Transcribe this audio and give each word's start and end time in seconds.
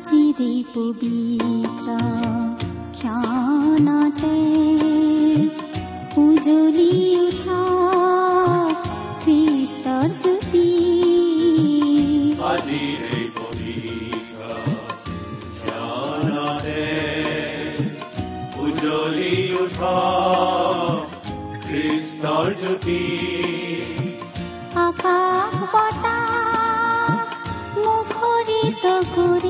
আজিৰে 0.00 0.52
পবিত্ৰ 0.66 1.96
ক্ষণতে 2.94 4.36
উজলি 6.16 6.94
উঠা 7.18 7.60
খ্ৰীষ্টৰ 9.22 10.08
জ্যোতি 10.22 10.64
উজ্বলি 18.62 19.34
উঠা 19.60 19.96
খ্ৰীষ্টৰ 21.64 22.46
জ্যোতি 22.60 23.00
আকাশ 24.80 25.54
বতাহ 25.72 26.30
মুখৰিত 27.76 28.84
কৰি 29.14 29.49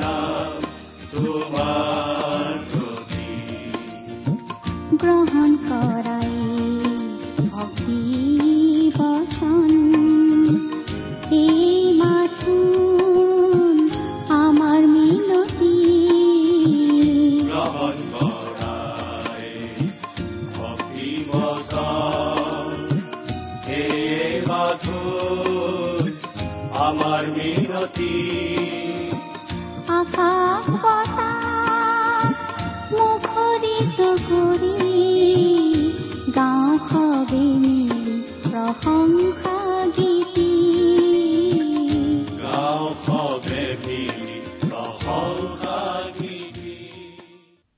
গ্ৰহণ 5.01 5.53
কৰাই 5.65 6.33
ভক্তি 7.47 8.01
বচন 8.97 9.80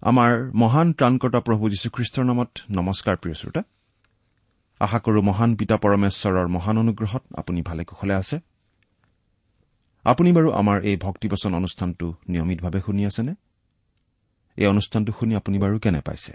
আমাৰ 0.03 0.31
মহান 0.53 0.87
ত্ৰাণকৰ্তা 0.93 1.39
প্ৰভু 1.39 1.69
যীশুখ্ৰীষ্টৰ 1.69 2.25
নামত 2.25 2.51
নমস্কাৰ 2.71 3.15
প্ৰিয় 3.17 3.35
শ্ৰোতা। 3.35 3.61
আশা 4.79 4.99
কৰো 4.99 5.21
মহান 5.21 5.55
পিতা 5.55 5.75
পৰমেশ্বৰৰ 5.77 6.47
মহান 6.47 6.77
অনুগ্ৰহত 6.77 7.23
আপুনি 7.37 7.61
ভালে 7.61 7.83
কুশলে 7.83 8.13
আছে। 8.13 8.39
আপুনি 10.03 10.29
বাৰু 10.33 10.49
আমাৰ 10.51 10.77
এই 10.83 10.97
ভক্তিবচন 10.97 11.51
অনুষ্ঠানটো 11.55 12.13
নিয়মিতভাৱে 12.29 12.79
শুনি 12.85 13.05
আছেনে? 13.05 13.33
এই 14.57 14.67
অনুষ্ঠানটো 14.67 15.11
শুনি 15.19 15.35
আপুনি 15.35 15.57
বাৰু 15.59 15.79
কেনে 15.79 16.01
পাইছে? 16.01 16.33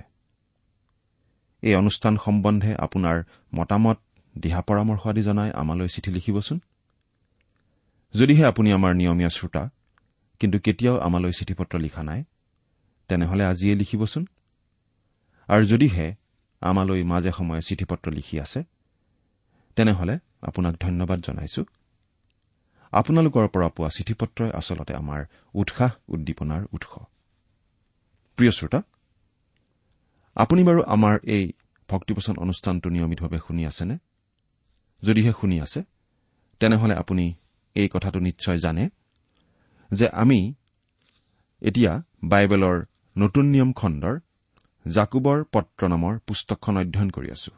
এই 1.62 1.74
অনুষ্ঠান 1.74 2.16
সম্বন্ধে 2.16 2.76
আপোনাৰ 2.76 3.16
মতামত 3.54 3.98
দিহা 4.40 4.60
পৰামৰ্শ 4.60 5.02
আদি 5.06 5.22
জনাই 5.22 5.50
আমালৈ 5.50 5.88
চিঠি 5.88 6.10
লিখিবচোন। 6.10 6.58
যদিহে 8.14 8.44
আপুনি 8.44 8.72
আমাৰ 8.72 8.92
নিয়মীয়া 8.94 9.28
শ্ৰোতা 9.28 9.70
কিন্তু 10.40 10.58
কেতিয়াও 10.58 10.96
আমালৈ 10.98 11.32
চিঠি 11.32 11.54
পত্ৰ 11.54 11.78
লিখা 11.78 12.02
নাই 12.02 12.24
তেনেহলে 13.08 13.44
আজিয়ে 13.44 13.74
লিখিবচোন। 13.74 14.24
আৰু 15.48 15.64
যদিহে 15.64 16.06
আমালৈ 16.62 17.02
মাজে 17.02 17.30
সময়ে 17.32 17.62
চিঠি 17.62 17.84
পত্ৰ 17.90 18.06
লিখি 18.12 18.36
আছে 18.44 18.60
তেনেহলে 19.76 20.14
আপোনাক 20.48 20.74
ধন্যবাদ 20.80 21.18
জনাইছো। 21.26 21.62
আপোনালোকৰ 22.92 23.46
পৰা 23.54 23.68
পোৱা 23.76 23.90
চিঠি 23.96 24.14
পত্ৰই 24.20 24.50
আচলতে 24.58 24.92
আমাৰ 24.94 25.20
উৎসাহ 25.54 25.90
উদ্দীপনাৰ 26.08 26.62
উৎস। 26.72 26.92
প্ৰিয় 28.38 28.52
শ্ৰোতা 28.56 28.80
আপুনি 30.36 30.62
বাৰু 30.64 30.80
আমাৰ 30.94 31.14
এই 31.36 31.44
ভক্তিপচন 31.88 32.34
অনুষ্ঠানটো 32.44 32.88
নিয়মিতভাৱে 32.90 33.38
শুনি 33.46 33.62
আছেনে? 33.70 33.96
যদিহে 35.02 35.32
শুনি 35.40 35.56
আছে 35.60 35.80
তেনেহলে 36.60 36.94
আপুনি 36.94 37.26
এই 37.76 37.88
কথাটো 37.92 38.18
নিশ্চয় 38.18 38.58
জানে 38.58 38.84
যে 39.90 40.06
আমি 40.22 40.54
এতিয়া 41.62 41.92
বাইবেলৰ 42.24 42.76
নতুন 43.18 43.46
নিয়ম 43.46 43.72
খণ্ডৰ 43.72 44.18
জাকুবৰ 44.86 45.44
পত্ৰ 45.44 45.88
নামৰ 45.88 46.18
পুস্তকখন 46.18 46.76
অধ্যয়ন 46.76 47.10
কৰি 47.10 47.30
আছো। 47.30 47.52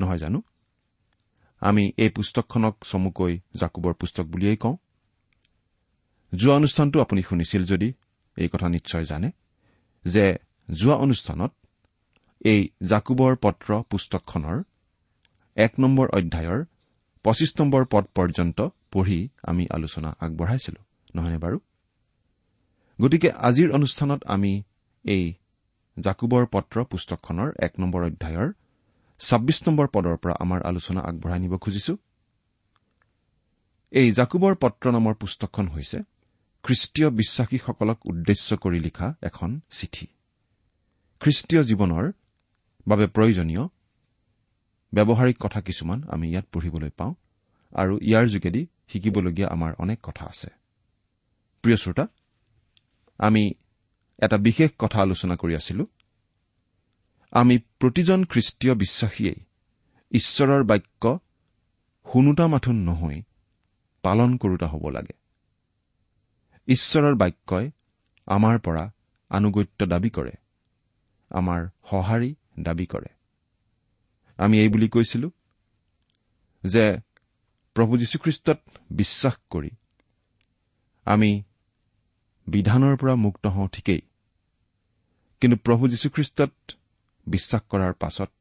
নহয় 0.00 0.18
জানো? 0.18 0.42
আমি 1.60 1.92
এই 1.96 2.08
পুস্তকখনক 2.08 2.76
চমুকৈ 2.84 3.40
জাকুবৰ 3.54 3.92
পুস্তক 3.92 4.24
বুলিয়েই 4.24 4.56
কওঁ। 4.56 4.76
যোৱা 6.34 6.54
অনুষ্ঠানটো 6.56 7.00
আপুনি 7.00 7.22
শুনিছিল 7.22 7.64
যদি 7.64 7.92
এই 8.36 8.48
কথা 8.48 8.68
নিশ্চয় 8.68 9.04
জানে 9.04 9.30
যে 10.04 10.36
যোৱা 10.72 10.96
অনুষ্ঠানত 10.96 11.52
এই 12.44 12.68
জাকুবৰ 12.86 13.36
পত্ৰ 13.36 13.82
পুস্তকখনৰ 13.90 14.62
এক 15.56 15.72
নম্বৰ 15.80 16.06
অধ্যায়ৰ 16.08 16.64
পঁচিছ 17.22 17.60
নম্বৰ 17.60 17.84
পদ 17.84 18.04
পৰ্যন্ত 18.14 18.68
পঢ়ি 18.92 19.28
আমি 19.42 19.66
আলোচনা 19.70 20.16
আগবঢ়াইছিলো 20.20 20.84
নহয়নে 21.14 21.38
বাৰু? 21.38 21.58
গতিকে 23.00 23.30
আজিৰ 23.30 23.72
অনুষ্ঠানত 23.72 24.24
আমি 24.24 24.62
এই 25.06 25.24
জাকুবৰ 25.96 26.44
পত্ৰ 26.54 26.76
পুস্তকখনৰ 26.90 27.48
এক 27.66 27.72
নম্বৰ 27.80 28.02
অধ্যায়ৰ 28.10 28.48
ছাব্বিছ 29.20 29.58
নম্বৰ 29.66 29.86
পদৰ 29.94 30.16
পৰা 30.22 30.34
আমাৰ 30.44 30.60
আলোচনা 30.70 31.00
আগবঢ়াই 31.08 31.40
নিব 31.40 31.54
খুজিছো। 31.64 31.94
এই 33.92 34.08
জাকুবৰ 34.12 34.54
পত্ৰ 34.62 34.84
নামৰ 34.96 35.14
পুস্তকখন 35.14 35.66
হৈছে 35.68 35.98
খ্ৰীষ্টীয় 36.64 37.08
বিশ্বাসীসকলক 37.10 37.98
উদ্দেশ্য 38.06 38.48
কৰি 38.56 38.78
লিখা 38.86 39.06
এখন 39.22 39.50
চিঠি। 39.70 40.06
খ্ৰীষ্টীয় 41.20 41.62
জীৱনৰ 41.70 42.04
বাবে 42.86 43.06
প্ৰয়োজনীয় 43.06 43.64
ব্যৱহাৰিক 44.92 45.36
কথা 45.40 45.60
কিছুমান 45.60 45.98
আমি 46.14 46.26
ইয়াত 46.30 46.46
পঢ়িবলৈ 46.52 46.90
পাওঁ 46.98 47.12
আৰু 47.72 47.94
ইয়াৰ 48.08 48.26
যোগেদি 48.34 48.62
শিকিবলগীয়া 48.88 49.48
আমাৰ 49.48 49.72
অনেক 49.78 49.98
কথা 50.02 50.24
আছে। 50.32 50.50
প্ৰিয় 51.64 51.76
শ্ৰোতা 51.76 52.04
আমি 53.18 53.42
এটা 54.18 54.36
বিশেষ 54.36 54.70
কথা 54.78 54.98
আলোচনা 55.00 55.34
কৰি 55.36 55.54
আছিলো। 55.54 55.86
আমি 57.30 57.58
প্ৰতিজন 57.58 58.24
খ্ৰীষ্টীয় 58.24 58.74
বিশ্বাসীয়েই 58.74 59.40
ঈশ্বৰৰ 60.10 60.62
বাক্য 60.64 61.18
শুনোতা 62.06 62.46
মাথোন 62.46 62.76
নহৈ 62.76 63.22
পালন 64.02 64.36
কৰোতা 64.36 64.66
হ'ব 64.66 64.88
লাগে। 64.88 65.14
ঈশ্বৰৰ 66.66 67.14
বাক্যই 67.14 67.70
আমাৰ 68.26 68.58
পৰা 68.58 68.84
আনুগত্য 69.30 69.86
দাবী 69.86 70.10
কৰে 70.10 70.32
আমাৰ 71.30 71.60
সঁহাৰি 71.90 72.34
দাবী 72.60 72.86
কৰে। 72.86 73.08
আমি 74.36 74.60
এই 74.60 74.68
বুলি 74.68 74.88
কৈছিলো 74.88 75.30
যে 76.64 76.84
প্ৰভু 77.76 77.98
যীশুখ্ৰীষ্টত 77.98 78.60
বিশ্বাস 78.90 79.34
কৰি 79.50 79.70
আমি 81.04 81.42
বিধানৰ 82.48 82.96
পৰা 82.96 83.14
মুক্ত 83.14 83.46
হওঁ 83.46 83.68
ঠিকেই। 83.68 84.00
কিন্তু 85.40 85.56
প্ৰভু 85.56 85.88
যীশুখ্ৰীষ্টত 85.88 86.52
বিশ্বাস 87.26 87.62
কৰাৰ 87.70 87.92
পাছত 87.92 88.32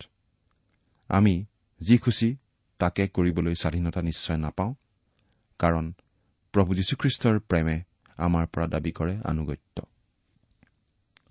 আমি 1.10 1.46
যি 1.82 1.98
খুচি 1.98 2.30
তাকে 2.80 3.08
কৰিবলৈ 3.08 3.56
স্বাধীনতা 3.56 4.02
নিশ্চয় 4.02 4.38
নাপাওঁ 4.38 4.74
কাৰণ 5.60 5.94
প্ৰভু 6.54 6.76
যীশুখ্ৰীষ্টৰ 6.76 7.40
প্ৰেমে 7.40 7.78
আমাৰ 8.18 8.46
পৰা 8.48 8.68
দাবী 8.68 8.92
কৰে 8.92 9.16
আনুগত্য। 9.26 9.78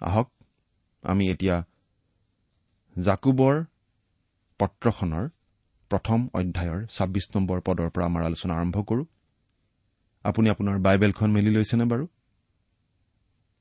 আহক 0.00 0.28
আমি 1.02 1.30
এতিয়া 1.30 1.56
জাকুবৰ 2.98 3.64
পত্ৰখনৰ 4.58 5.28
প্ৰথম 5.90 6.28
অধ্যায়ৰ 6.34 6.86
ছাব্বিছ 6.86 7.36
নম্বৰ 7.36 7.60
পদৰ 7.60 7.88
পৰা 7.90 8.04
আমাৰ 8.06 8.22
আলোচনা 8.24 8.54
আৰম্ভ 8.54 8.76
কৰোঁ। 8.82 9.06
আপুনি 10.24 10.50
আপোনাৰ 10.50 10.78
বাইবেলখন 10.78 11.30
মেলি 11.30 11.50
লৈছেনে 11.50 11.84
বাৰু? 11.84 12.06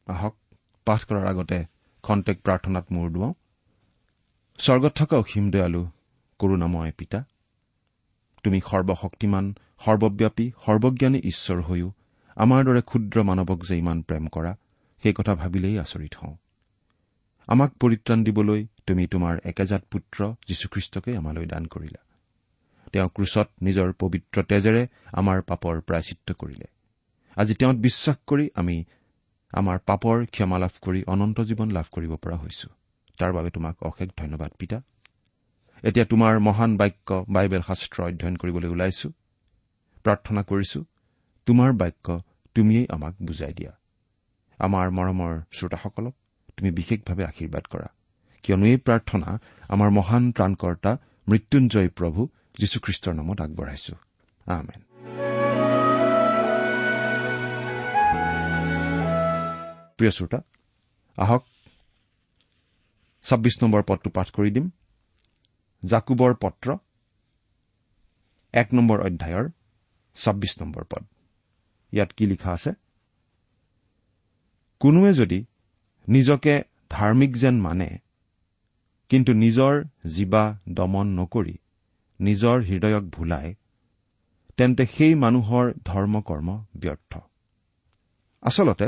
আহক 0.08 0.36
পাঠ 0.88 1.02
কৰাৰ 1.04 1.26
আগতে 1.28 1.60
খন্তেক 2.04 2.38
প্ৰাৰ্থনাত 2.42 2.86
মূৰ 2.92 3.08
দুৱাওঁ। 3.10 3.34
স্বৰ্গত 4.60 4.94
থকা 4.96 5.16
অসীম 5.18 5.52
দয়ালু 5.52 5.84
কৰোণাময় 6.40 6.92
পিতা 6.98 7.20
তুমি 8.44 8.60
সৰ্বশক্তিমান 8.60 9.46
সৰ্বব্যাপী 9.80 10.52
সৰ্বজ্ঞানী 10.66 11.20
ঈশ্বৰ 11.20 11.62
হৈও 11.62 11.90
আমাৰ 12.38 12.62
দৰে 12.66 12.82
ক্ষুদ্ৰ 12.82 13.24
মানৱক 13.24 13.60
যে 13.70 13.78
ইমান 13.78 14.02
প্ৰেম 14.02 14.28
কৰা 14.28 14.52
সেই 15.04 15.14
কথা 15.14 15.34
ভাবিলেই 15.36 15.80
আচৰিত 15.80 16.14
হওঁ। 16.16 16.36
আমাক 17.48 17.72
পৰিত্ৰাণ 17.80 18.24
দিবলৈ 18.24 18.68
তুমি 18.88 19.04
তোমাৰ 19.06 19.40
একেজাত 19.44 19.84
পুত্ৰ 19.92 20.20
যীশুখ্ৰীষ্টকে 20.48 21.18
আমালৈ 21.18 21.46
দান 21.46 21.66
কৰিলা। 21.66 22.02
তেওঁ 22.92 23.08
ক্ৰুচত 23.08 23.48
নিজৰ 23.62 23.94
পবিত্ৰ 23.94 24.44
তেজেৰে 24.44 24.88
আমাৰ 25.14 25.42
পাপৰ 25.42 25.82
প্ৰায়চিত্ৰ 25.82 26.34
কৰিলে। 26.34 26.68
আজি 27.36 27.54
তেওঁত 27.54 27.76
বিশ্বাস 27.76 28.18
কৰি 28.28 28.50
আমি 28.56 28.86
আমাৰ 29.54 29.78
পাপৰ 29.80 30.26
ক্ষমা 30.26 30.58
লাভ 30.58 30.74
কৰি 30.82 31.04
অনন্ত 31.08 31.42
জীৱন 31.42 31.70
লাভ 31.72 31.88
কৰিব 31.92 32.16
পৰা 32.16 32.36
হৈছো। 32.36 32.70
তাৰ 33.20 33.32
বাবে 33.34 33.50
তোমাক 33.50 33.76
অশেষ 33.84 34.10
ধন্যবাদ 34.18 34.52
পিতা। 34.60 34.82
এতিয়া 35.84 36.06
তোমাৰ 36.06 36.40
মহান 36.40 36.78
বাক্য 36.78 37.26
বাইবেল 37.30 37.62
শাস্ত্ৰ 37.62 38.04
অধ্যয়ন 38.04 38.36
কৰিবলৈ 38.36 38.70
ওলাইছো। 38.70 39.10
প্ৰাৰ্থনা 40.06 40.42
কৰিছো 40.42 40.80
তোমাৰ 41.48 41.74
বাক্য 41.74 42.22
তুমিয়েই 42.56 42.88
আমাক 42.90 43.14
বুজাই 43.22 43.54
দিয়া। 43.54 43.72
আমাৰ 44.60 44.90
মৰমৰ 44.90 45.34
শ্ৰোতাসকলক 45.52 46.16
তুমি 46.58 46.72
বিশেষভাৱে 46.72 47.24
আশীৰ্বাদ 47.26 47.64
কৰা। 47.64 47.88
কিয়নো 48.44 48.66
এই 48.66 48.78
প্ৰাৰ্থনা 48.78 49.30
আমাৰ 49.70 49.90
মহান 49.90 50.32
ত্ৰাণকৰ্তা 50.32 50.92
মৃত্যুঞ্জয় 51.30 51.90
প্ৰভু 51.90 52.22
যীশুখ্ৰীষ্টৰ 52.60 53.14
নামত 53.14 53.42
আগবঢ়াইছো। 53.42 53.96
আমেন। 54.46 54.93
প্ৰিয় 60.04 60.16
শ্ৰোতা 60.18 60.40
আহক 61.18 61.44
ছাব্বিছ 63.24 63.56
নম্বৰ 63.64 63.84
পদটো 63.88 64.10
পাঠ 64.10 64.28
কৰি 64.32 64.50
দিম। 64.52 64.66
জাকুবৰ 65.84 66.34
পত্ৰ 66.42 66.68
এক 68.54 68.74
নম্বৰ 68.74 68.98
অধ্যায়ৰ 69.06 69.46
ছাব্বিছ 70.16 70.54
নম্বৰ 70.62 70.84
পদ। 70.84 71.04
ইয়াত 71.94 72.10
কি 72.18 72.26
লিখা 72.26 72.52
আছে? 72.52 72.72
কোনোৱে 74.82 75.12
যদি 75.14 75.40
নিজকে 76.08 76.54
ধাৰ্মিক 76.90 77.32
যেন 77.38 77.56
মানে 77.62 77.90
কিন্তু 79.10 79.32
নিজৰ 79.34 79.74
জীৱা 80.16 80.44
দমন 80.70 81.08
নকৰি 81.20 81.56
নিজৰ 82.20 82.58
হৃদয়ক 82.62 83.04
ভুলাই 83.04 83.56
তেন্তে 84.58 84.84
সেই 84.86 85.16
মানুহৰ 85.16 85.66
ধৰ্ম 85.86 86.22
কৰ্ম 86.22 86.50
ব্যৰ্থ। 86.76 87.12
আচলতে 88.44 88.88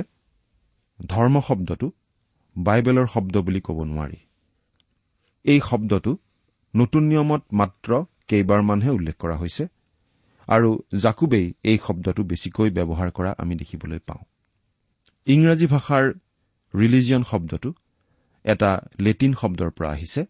ধৰ্ম 0.99 1.35
শব্দটো 1.47 1.87
বাইবেলৰ 2.55 3.07
শব্দ 3.07 3.35
বুলি 3.45 3.61
ক'ব 3.61 3.77
নোৱাৰি। 3.83 4.19
এই 5.45 5.59
শব্দটো 5.69 6.11
নতুন 6.73 7.03
নিয়মত 7.03 7.43
মাত্ৰ 7.53 7.89
কেইবাৰমানহে 8.29 8.91
উল্লেখ 8.97 9.15
কৰা 9.19 9.35
হৈছে 9.37 9.63
আৰু 10.47 10.69
জাকুবেই 10.99 11.47
এই 11.63 11.77
শব্দটো 11.77 12.21
বেছিকৈ 12.23 12.69
ব্যৱহাৰ 12.69 13.09
কৰা 13.11 13.31
আমি 13.37 13.53
দেখিবলৈ 13.55 13.99
পাওঁ। 13.99 14.23
ইংৰাজী 15.27 15.67
ভাষাৰ 15.67 16.05
ৰিলিজিয়ন 16.73 17.23
শব্দটো 17.23 17.69
এটা 18.45 18.69
লেটিন 18.99 19.33
শব্দৰ 19.33 19.69
পৰা 19.77 19.89
আহিছে 19.91 20.21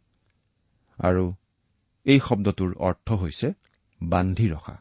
আৰু 1.00 1.24
এই 2.06 2.20
শব্দটোৰ 2.20 2.72
অৰ্থ 2.88 3.08
হৈছে 3.22 3.48
বান্ধি 4.02 4.48
ৰখা। 4.50 4.76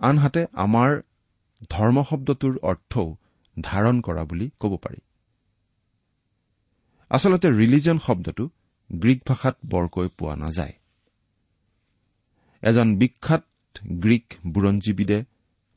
আনহাতে 0.00 0.42
আমাৰ 0.64 0.90
ধৰ্ম 1.70 1.96
শব্দটোৰ 2.02 2.54
অৰ্থও 2.62 3.06
ধাৰণ 3.60 4.00
কৰা 4.00 4.24
বুলি 4.24 4.50
ক'ব 4.60 4.76
পাৰি। 4.76 5.00
আচলতে 7.10 7.50
ৰিলিজন 7.50 7.98
শব্দটো 7.98 8.48
গ্ৰীক 8.92 9.20
ভাষাত 9.28 9.56
বৰকৈ 9.66 10.08
পোৱা 10.08 10.36
নাযায়। 10.36 10.72
এজন 12.62 12.96
বিখ্যাত 12.96 13.44
গ্ৰীক 13.86 14.34
বুৰঞ্জীবিদে 14.46 15.24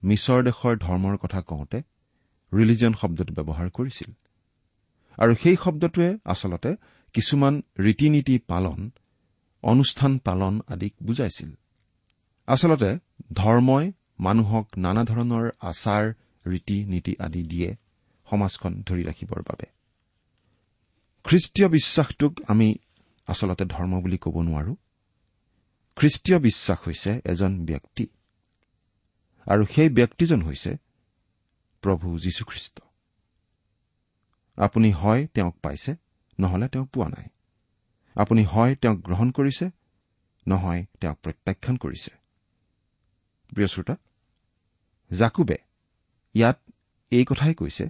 মিছৰ 0.04 0.44
দেশৰ 0.44 0.78
ধৰ্মৰ 0.78 1.18
কথা 1.18 1.42
কওঁতে 1.42 1.82
ৰিলিজন 2.54 2.94
শব্দটো 2.94 3.34
ব্যৱহাৰ 3.34 3.70
কৰিছিল। 3.70 4.14
আৰু 5.18 5.36
সেই 5.36 5.56
শব্দটোৱে 5.56 6.18
আচলতে 6.26 6.76
কিছুমান 7.14 7.62
ৰীতি 7.80 8.10
নীতি 8.10 8.40
পালন 8.40 8.92
অনুষ্ঠান 9.64 10.18
পালন 10.18 10.62
আদিক 10.68 10.94
বুজাইছিল। 11.04 11.52
আচলতে 12.48 12.98
ধৰ্মই 13.34 13.92
মানুহক 14.20 14.68
নানা 14.78 15.04
ধৰণৰ 15.04 15.52
আচাৰ 15.60 16.14
ৰীতি 16.46 16.86
নীতি 16.86 17.16
আদি 17.20 17.44
দিয়ে 17.44 17.76
সমাজখন 18.26 18.82
ধৰি 18.82 19.04
ৰাখিবৰ 19.04 19.42
বাবে। 19.42 19.66
খ্ৰীষ্টীয় 21.24 21.70
বিশ্বাসটোক 21.70 22.34
আমি 22.48 22.76
আচলতে 23.28 23.66
ধৰ্ম 23.66 24.02
বুলি 24.02 24.18
ক'ব 24.18 24.42
নোৱাৰো। 24.42 24.76
খ্ৰীষ্টীয় 25.96 26.40
বিশ্বাস 26.40 26.80
হৈছে 26.88 27.22
এজন 27.26 27.66
ব্যক্তি 27.66 28.08
আৰু 29.46 29.66
সেই 29.66 29.90
ব্যক্তিজন 29.90 30.42
হৈছে 30.42 30.78
প্ৰভু 31.82 32.20
যীশুখ্ৰীষ্ট। 32.20 32.82
আপুনি 34.58 34.92
হয় 34.92 35.28
তেওঁক 35.28 35.56
পাইছে 35.60 35.96
নহলে 36.40 36.68
তেওঁক 36.68 36.90
পোৱা 36.90 37.10
নাই। 37.10 37.26
আপুনি 38.16 38.44
হয় 38.44 38.76
তেওঁক 38.76 39.00
গ্ৰহণ 39.02 39.32
কৰিছে 39.32 39.70
নহয় 40.48 40.86
তেওঁক 41.00 41.20
প্ৰত্যাখ্যান 41.20 41.78
কৰিছে। 41.78 42.12
প্ৰিয় 43.48 43.68
শ্ৰোতা 43.68 43.96
জাকুবে 45.12 45.58
ইয়াত 46.36 46.58
এই 47.12 47.26
কথাই 47.26 47.54
কৈছে 47.54 47.86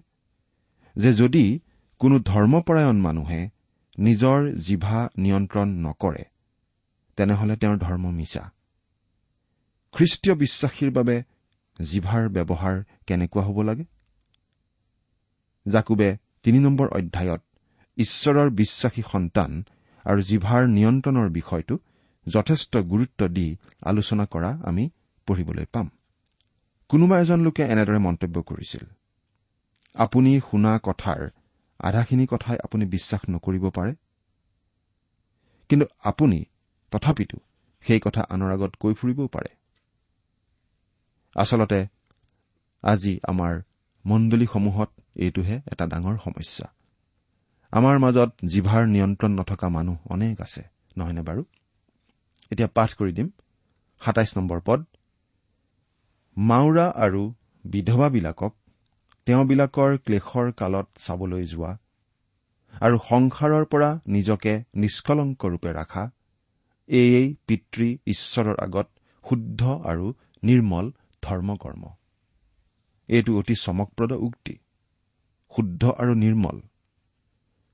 যে 0.96 1.14
যদি 1.14 1.60
কোনো 2.00 2.20
ধৰ্মপৰায়ণ 2.20 2.98
মানুহে 3.02 3.42
নিজৰ 4.00 4.40
জিভা 4.58 5.00
নিয়ন্ত্ৰণ 5.18 5.68
নকৰে 5.86 6.24
তেনেহলে 7.18 7.56
তেওঁৰ 7.56 7.78
ধৰ্ম 7.78 8.06
মিছা। 8.12 8.44
খ্ৰীষ্টীয় 9.94 10.36
বিশ্বাসীৰ 10.36 10.92
বাবে 10.92 11.16
জিভাৰ 11.82 12.24
ব্যৱহাৰ 12.30 12.76
কেনেকুৱা 13.08 13.44
হ'ব 13.44 13.62
লাগে? 13.62 13.86
জাকুবে 15.66 16.18
তিনি 16.44 16.60
নম্বৰ 16.60 16.88
অধ্যায়ত 16.88 17.42
ঈশ্বৰৰ 17.98 18.50
বিশ্বাসী 18.50 19.02
সন্তান 19.12 19.52
আৰু 20.06 20.20
জিভাৰ 20.22 20.62
নিয়ন্ত্ৰণৰ 20.68 21.30
বিষয়টো 21.30 21.76
যথেষ্ট 22.28 22.78
গুৰুত্ব 22.78 23.28
দি 23.28 23.48
আলোচনা 23.86 24.26
কৰা 24.26 24.52
আমি 24.64 24.90
পঢ়িবলৈ 25.28 25.66
পাম। 25.66 25.90
কোনোবা 26.90 27.20
এজন 27.20 27.40
লোকে 27.40 27.64
এনেদৰে 27.64 27.98
মন্তব্য 27.98 28.42
কৰিছিল। 28.42 28.84
আপুনি 29.96 30.40
শুনা 30.40 30.80
কথাৰ 30.84 31.30
আধাখিনি 31.80 32.28
কথাই 32.28 32.58
আপুনি 32.64 32.86
বিশ্বাস 32.86 33.22
নকৰিব 33.30 33.70
পাৰে? 33.70 33.96
কিন্তু 35.70 35.86
আপুনি 36.04 36.46
তথাপিতো 36.92 37.38
সেই 37.82 38.00
কথা 38.00 38.22
আনৰ 38.30 38.52
আগত 38.52 38.76
কৈ 38.80 38.94
ফুৰিবও 38.94 39.28
পাৰে। 39.28 39.50
আচলতে 41.36 41.88
আজি 42.84 43.20
আমাৰ 43.28 43.62
মণ্ডলীসমূহত 44.06 44.90
এইটোহে 45.16 45.62
এটা 45.72 45.86
ডাঙৰ 45.88 46.18
সমস্যা। 46.18 46.68
আমাৰ 47.72 48.00
মাজত 48.00 48.30
জিভাৰ 48.46 48.88
নিয়ন্ত্ৰণ 48.88 49.32
নথকা 49.32 49.70
মানুহ 49.70 49.98
অনেক 50.10 50.42
আছে 50.42 50.64
নহয়নে 50.98 51.22
বাৰু? 51.22 51.44
এতিয়া 52.52 52.68
পাঠ 52.68 52.94
কৰি 52.94 53.12
দিম। 53.12 53.30
সাতাইছ 54.02 54.38
নম্বৰ 54.38 54.62
পদ। 54.66 54.86
মাওৰা 56.38 56.86
আৰু 56.90 57.34
বিধৱাবিলাকক 57.66 58.54
তেওঁবিলাকৰ 59.26 59.98
ক্লেশৰ 59.98 60.52
কালত 60.52 60.88
চাবলৈ 60.96 61.46
যোৱা 61.46 61.78
আৰু 62.82 62.98
সংসাৰৰ 63.10 63.66
পৰা 63.66 64.00
নিজকে 64.08 64.64
নিষ্কলংকৰূপে 64.76 65.72
ৰাখা 65.72 66.12
এয়েই 66.90 67.36
পিতৃ 67.48 67.98
ঈশ্বৰৰ 68.08 68.56
আগত 68.60 68.88
শুদ্ধ 69.26 69.62
আৰু 69.86 70.14
নিৰ্মল 70.44 70.92
ধৰ্মকৰ্ম। 71.24 71.84
এইটো 73.10 73.32
অতি 73.40 73.56
চমকপ্ৰদ 73.56 74.12
উক্তি। 74.12 74.56
শুদ্ধ 75.56 75.84
আৰু 75.90 76.14
নিৰ্মল। 76.14 76.62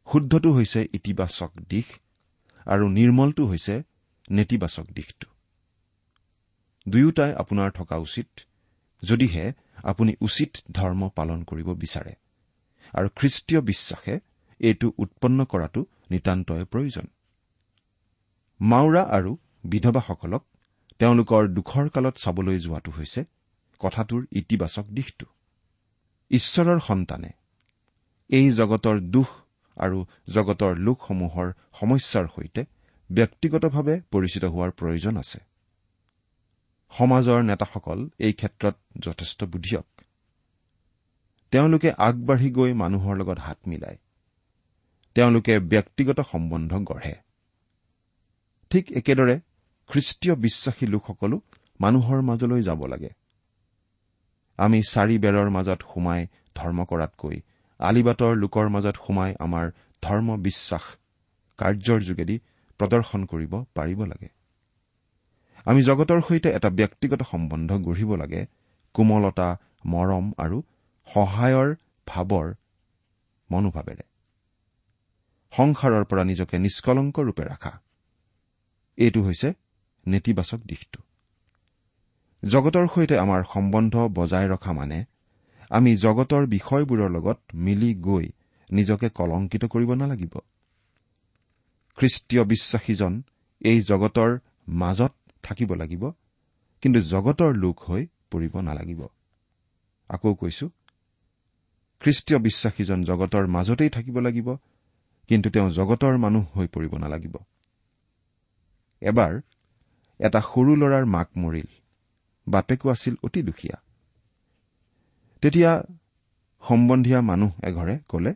শুদ্ধটো 0.08 0.52
হৈছে 0.52 0.88
ইতিবাচক 0.94 1.52
দিশ 1.70 1.88
আৰু 2.66 2.90
নিৰ্মলটো 2.90 3.46
হৈছে 3.46 3.84
নেতিবাচক 4.32 4.86
দিশটো। 4.94 5.28
দুয়োটাই 6.90 7.32
আপোনাৰ 7.34 7.72
থকা 7.72 7.96
উচিত। 7.98 8.28
যদিহে 9.04 9.46
আপুনি 9.84 10.16
উচিত 10.22 10.52
ধৰ্ম 10.72 11.10
পালন 11.10 11.44
কৰিব 11.44 11.70
বিচাৰে। 11.74 12.14
আৰু 12.94 13.08
খ্ৰীষ্টীয় 13.16 13.62
বিশ্বাসে 13.62 14.20
এইটো 14.60 14.88
উৎপন্ন 14.98 15.46
কৰাটো 15.46 15.82
নিতান্তই 16.12 16.64
প্ৰয়োজন। 16.64 17.06
মাওৰা 18.60 19.04
আৰু 19.18 19.32
বিধৱাসকলক 19.64 20.44
তেওঁলোকৰ 21.00 21.48
দুখৰ 21.48 21.86
কালত 21.90 22.16
চাবলৈ 22.18 22.58
যোৱাটো 22.60 22.92
হৈছে 22.92 23.22
কথাটোৰ 23.80 24.22
ইতিবাচক 24.32 24.86
দিশটো। 24.88 25.26
ঈশ্বৰৰ 26.32 26.80
সন্তানে 26.80 27.32
এই 28.30 28.52
জগতৰ 28.52 28.98
দুখ 29.00 29.30
আৰু 29.78 29.98
জগতৰ 30.30 30.74
লোকসমূহৰ 30.78 31.48
সমস্যাৰ 31.80 32.26
সৈতে 32.36 32.62
ব্যক্তিগতভাৱে 33.10 33.96
পৰিচিত 34.12 34.44
হোৱাৰ 34.44 34.72
প্ৰয়োজন 34.72 35.18
আছে। 35.18 35.40
সমাজৰ 36.98 37.42
নেতাসকল 37.42 38.10
এই 38.20 38.34
ক্ষেত্ৰত 38.34 38.76
যথেষ্ট 39.00 39.44
বুদ্ধিয়ক। 39.44 39.86
তেওঁলোকে 41.52 41.92
আগবাঢ়ি 41.98 42.50
গৈ 42.52 42.74
মানুহৰ 42.74 43.18
লগত 43.18 43.40
হাত 43.40 43.58
মিলায়। 43.68 43.98
তেওঁলোকে 45.16 45.60
ব্যক্তিগত 45.60 46.20
সম্বন্ধ 46.22 46.74
গঢ়ে। 46.74 47.16
ঠিক 48.70 48.92
একেদৰে 48.92 49.40
খ্ৰীষ্টীয় 49.90 50.36
বিশ্বাসী 50.36 50.86
লোকসকলো 50.88 51.42
মানুহৰ 51.82 52.22
মাজলৈ 52.22 52.62
যাব 52.62 52.86
লাগে। 52.86 53.10
আমি 54.58 54.82
চাৰি 54.90 55.18
বেৰৰ 55.18 55.50
মাজত 55.50 55.80
সোমাই 55.94 56.28
ধৰ্ম 56.56 56.86
কৰাতকৈ 56.86 57.42
আলিবাটৰ 57.80 58.36
লোকৰ 58.36 58.70
মাজত 58.70 58.96
সোমাই 59.08 59.32
আমাৰ 59.40 59.72
ধৰ্ম 60.02 60.38
বিশ্বাস 60.38 60.84
কাৰ্যৰ 61.58 62.00
যোগেদি 62.00 62.40
প্ৰদৰ্শন 62.80 63.26
কৰিব 63.26 63.64
পাৰিব 63.76 64.06
লাগে। 64.06 64.41
আমি 65.66 65.82
জগতৰ 65.84 66.22
সৈতে 66.22 66.50
এটা 66.50 66.70
ব্যক্তিগত 66.70 67.22
সম্বন্ধ 67.22 67.74
গঢ়িব 67.74 68.16
লাগে 68.16 68.46
কোমলতা 68.94 69.58
মৰম 69.86 70.34
আৰু 70.38 70.62
সহায়ৰ 71.06 71.76
ভাৱৰ 72.08 72.48
মনোভাৱেৰে। 73.52 74.04
সংসাৰৰ 75.54 76.04
পৰা 76.06 76.24
নিজকে 76.24 76.60
নিষ্কলংক 76.60 77.20
ৰূপে 77.20 77.44
ৰাখা। 77.44 77.80
এইটো 78.98 79.22
হৈছে 79.24 79.54
নেতিবাচক 80.08 80.60
দিশটো। 80.68 81.02
জগতৰ 82.44 82.88
সৈতে 82.88 83.18
আমাৰ 83.18 83.44
সম্বন্ধ 83.54 83.96
বজাই 83.96 84.48
ৰখা 84.48 84.74
মানে 84.74 85.06
আমি 85.70 85.98
জগতৰ 85.98 86.46
বিষয়বোৰৰ 86.46 87.10
লগত 87.10 87.40
মিলি 87.54 87.96
গৈ 87.96 88.26
নিজকে 88.72 89.10
কলংকিত 89.10 89.66
কৰিব 89.66 89.94
নালাগিব। 89.94 90.40
খ্ৰীষ্টীয় 91.98 92.44
বিশ্বাসীজন 92.44 93.22
এই 93.62 93.82
জগতৰ 93.82 94.40
মাজত 94.68 95.14
থাকিব 95.44 95.70
লাগিব 95.74 96.04
কিন্তু 96.84 97.00
জগতৰ 97.02 97.52
লোক 97.56 97.78
হৈ 97.88 98.04
পৰিব 98.32 98.54
নালাগিব। 98.62 99.02
আকৌ 100.10 100.36
কৈছো 100.36 100.66
খ্ৰীষ্টীয় 102.02 102.40
বিশ্বাসীজন 102.40 103.00
জগতৰ 103.04 103.46
মাজতেই 103.48 103.90
থাকিব 103.90 104.16
লাগিব 104.20 104.48
কিন্তু 105.30 105.48
তেওঁ 105.50 105.70
জগতৰ 105.70 106.18
মানুহ 106.18 106.44
হৈ 106.56 106.68
পৰিব 106.68 106.94
নালাগিব। 106.98 107.36
এবাৰ 109.02 109.34
এটা 110.20 110.40
সৰু 110.42 110.72
ল'ৰাৰ 110.76 111.06
মাক 111.06 111.30
মৰিল 111.38 111.70
বাপেকো 112.48 112.90
আছিল 112.90 113.16
অতি 113.24 113.42
দুখীয়া। 113.44 113.78
তেতিয়া 115.42 115.72
সম্বন্ধীয়া 116.64 117.20
মানুহ 117.22 117.52
এঘৰে 117.64 117.96
কলে 118.10 118.32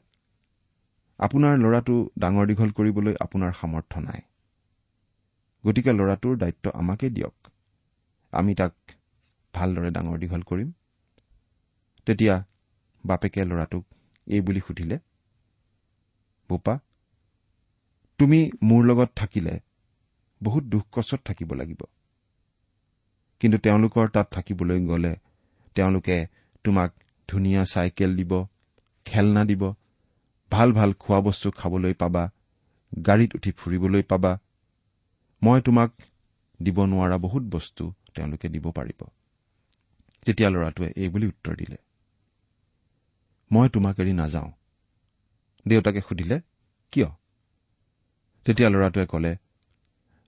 আপোনাৰ 1.20 1.54
ল'ৰাটো 1.58 1.96
ডাঙৰ 2.20 2.46
দীঘল 2.48 2.70
কৰিবলৈ 2.72 3.14
আপোনাৰ 3.20 3.52
সামৰ্থ 3.62 3.94
নাই। 3.98 4.22
গতিকে 5.66 5.92
ল'ৰাটোৰ 5.92 6.38
দায়িত্ব 6.38 6.66
আমাকে 6.74 7.10
দিয়ক। 7.10 7.36
আমি 8.34 8.56
তাক 8.56 8.74
ভালদৰে 9.54 9.92
ডাঙৰ 9.92 10.18
দীঘল 10.18 10.42
কৰিম। 10.42 10.72
তেতিয়া 12.06 12.36
বাপেকে 13.04 13.46
ল'ৰাটোক 13.46 13.84
এই 14.28 14.42
বুলি 14.42 14.62
সুধিলে 14.68 15.00
বোপা 16.50 16.80
তুমি 18.20 18.40
মোৰ 18.64 18.82
লগত 18.86 19.10
থাকিলে 19.16 19.60
বহুত 20.44 20.64
দুখ 20.64 20.86
কষ্টত 20.92 21.22
থাকিব 21.26 21.54
লাগিব। 21.54 21.82
কিন্তু 23.40 23.58
তেওঁলোকৰ 23.58 24.08
তাত 24.10 24.28
থাকিবলৈ 24.32 24.80
গ'লে 24.86 25.16
তেওঁলোকে 25.76 26.18
তোমাক 26.64 26.92
ধুনীয়া 27.30 27.66
চাইকেল 27.66 28.16
দিব 28.16 28.46
খেলনা 29.06 29.46
দিব 29.46 29.74
ভাল 30.52 30.74
ভাল 30.74 30.94
খোৱা 30.94 31.20
বস্তু 31.22 31.52
খাবলৈ 31.52 31.94
পাবা 31.94 32.32
গাড়ীত 33.06 33.36
উঠি 33.36 33.52
ফুৰিবলৈ 33.52 34.04
পাবা 34.04 34.32
মই 35.46 35.62
তোমাক 35.62 35.92
দিব 36.60 36.78
নোৱাৰা 36.86 37.18
বহুত 37.18 37.44
বস্তু 37.44 37.84
তেওঁলোকে 38.16 38.48
দিব 38.50 38.66
পাৰিব। 38.72 39.02
তেতিয়া 40.26 40.50
ল'ৰাটোৱে 40.50 40.88
এই 40.96 41.10
বুলি 41.10 41.28
উত্তৰ 41.28 41.54
দিলে 41.56 41.78
মই 43.52 43.70
তোমাক 43.70 44.00
এৰি 44.00 44.14
নাযাওঁ। 44.14 44.52
দেউতাকে 45.68 46.02
সুধিলে 46.02 46.38
কিয়? 46.92 47.10
তেতিয়া 48.46 48.70
ল'ৰাটোৱে 48.70 49.06
কলে 49.06 49.32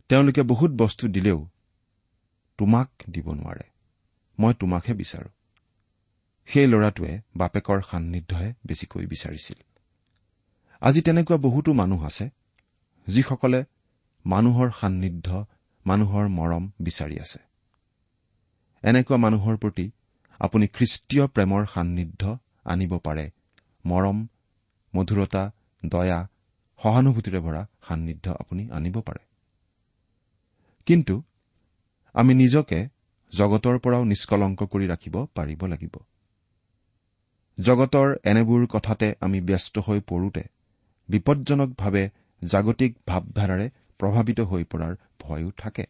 তেওঁলোকে 0.09 0.41
বহুত 0.41 0.71
বস্তু 0.71 1.07
দিলেও 1.07 1.39
তোমাক 2.57 2.89
দিব 3.11 3.27
নোৱাৰে। 3.33 3.65
মই 4.39 4.53
তোমাকহে 4.59 4.93
বিচাৰো। 4.93 5.29
সেই 6.47 6.67
ল'ৰাটোৱে 6.67 7.21
বাপেকৰ 7.35 7.81
সান্নিধ্যহে 7.81 8.49
বেছিকৈ 8.65 9.05
বিচাৰিছিল। 9.05 9.59
আজি 10.81 11.01
তেনেকুৱা 11.01 11.37
বহুতো 11.37 11.73
মানুহ 11.73 12.05
আছে 12.05 12.29
যিসকলে 13.07 13.59
মানুহৰ 14.25 14.71
সান্নিধ্য 14.71 15.45
মানুহৰ 15.85 16.25
মৰম 16.29 16.71
বিচাৰি 16.79 17.19
আছে। 17.19 17.39
এনেকুৱা 18.83 19.17
মানুহৰ 19.17 19.57
প্ৰতি 19.57 19.91
আপুনি 20.39 20.67
খ্ৰীষ্টীয় 20.67 21.27
প্ৰেমৰ 21.27 21.65
সান্নিধ্য 21.65 22.39
আনিব 22.65 22.97
পাৰে। 22.97 23.31
মৰম 23.85 24.17
মধুৰতা 24.95 25.43
দয়া 25.85 26.19
সহানুভূতিৰে 26.79 27.39
ভৰা 27.39 27.67
সান্নিধ্য 27.87 28.25
আপুনি 28.39 28.69
আনিব 28.71 29.01
পাৰে। 29.01 29.19
কিন্তু 30.85 31.23
আমি 32.15 32.33
নিজকে 32.33 32.79
জগতৰ 33.33 33.79
পৰাও 33.79 34.03
নিষ্কলংক 34.03 34.63
কৰি 34.63 34.85
ৰাখিব 34.87 35.15
পাৰিব 35.35 35.65
লাগিব। 35.65 35.95
জগতৰ 37.57 38.07
এনেবোৰ 38.23 38.65
কথাতে 38.65 39.07
আমি 39.21 39.41
ব্যস্ত 39.41 39.79
হৈ 39.79 39.99
পৰোতে 39.99 40.43
বিপদজনকভাৱে 41.09 42.09
জাগতিক 42.41 42.91
ভাৱধাৰাৰে 43.07 43.69
প্ৰভাৱিত 43.99 44.39
হৈ 44.39 44.63
পৰাৰ 44.63 44.95
ভয়ো 45.19 45.51
থাকে। 45.57 45.85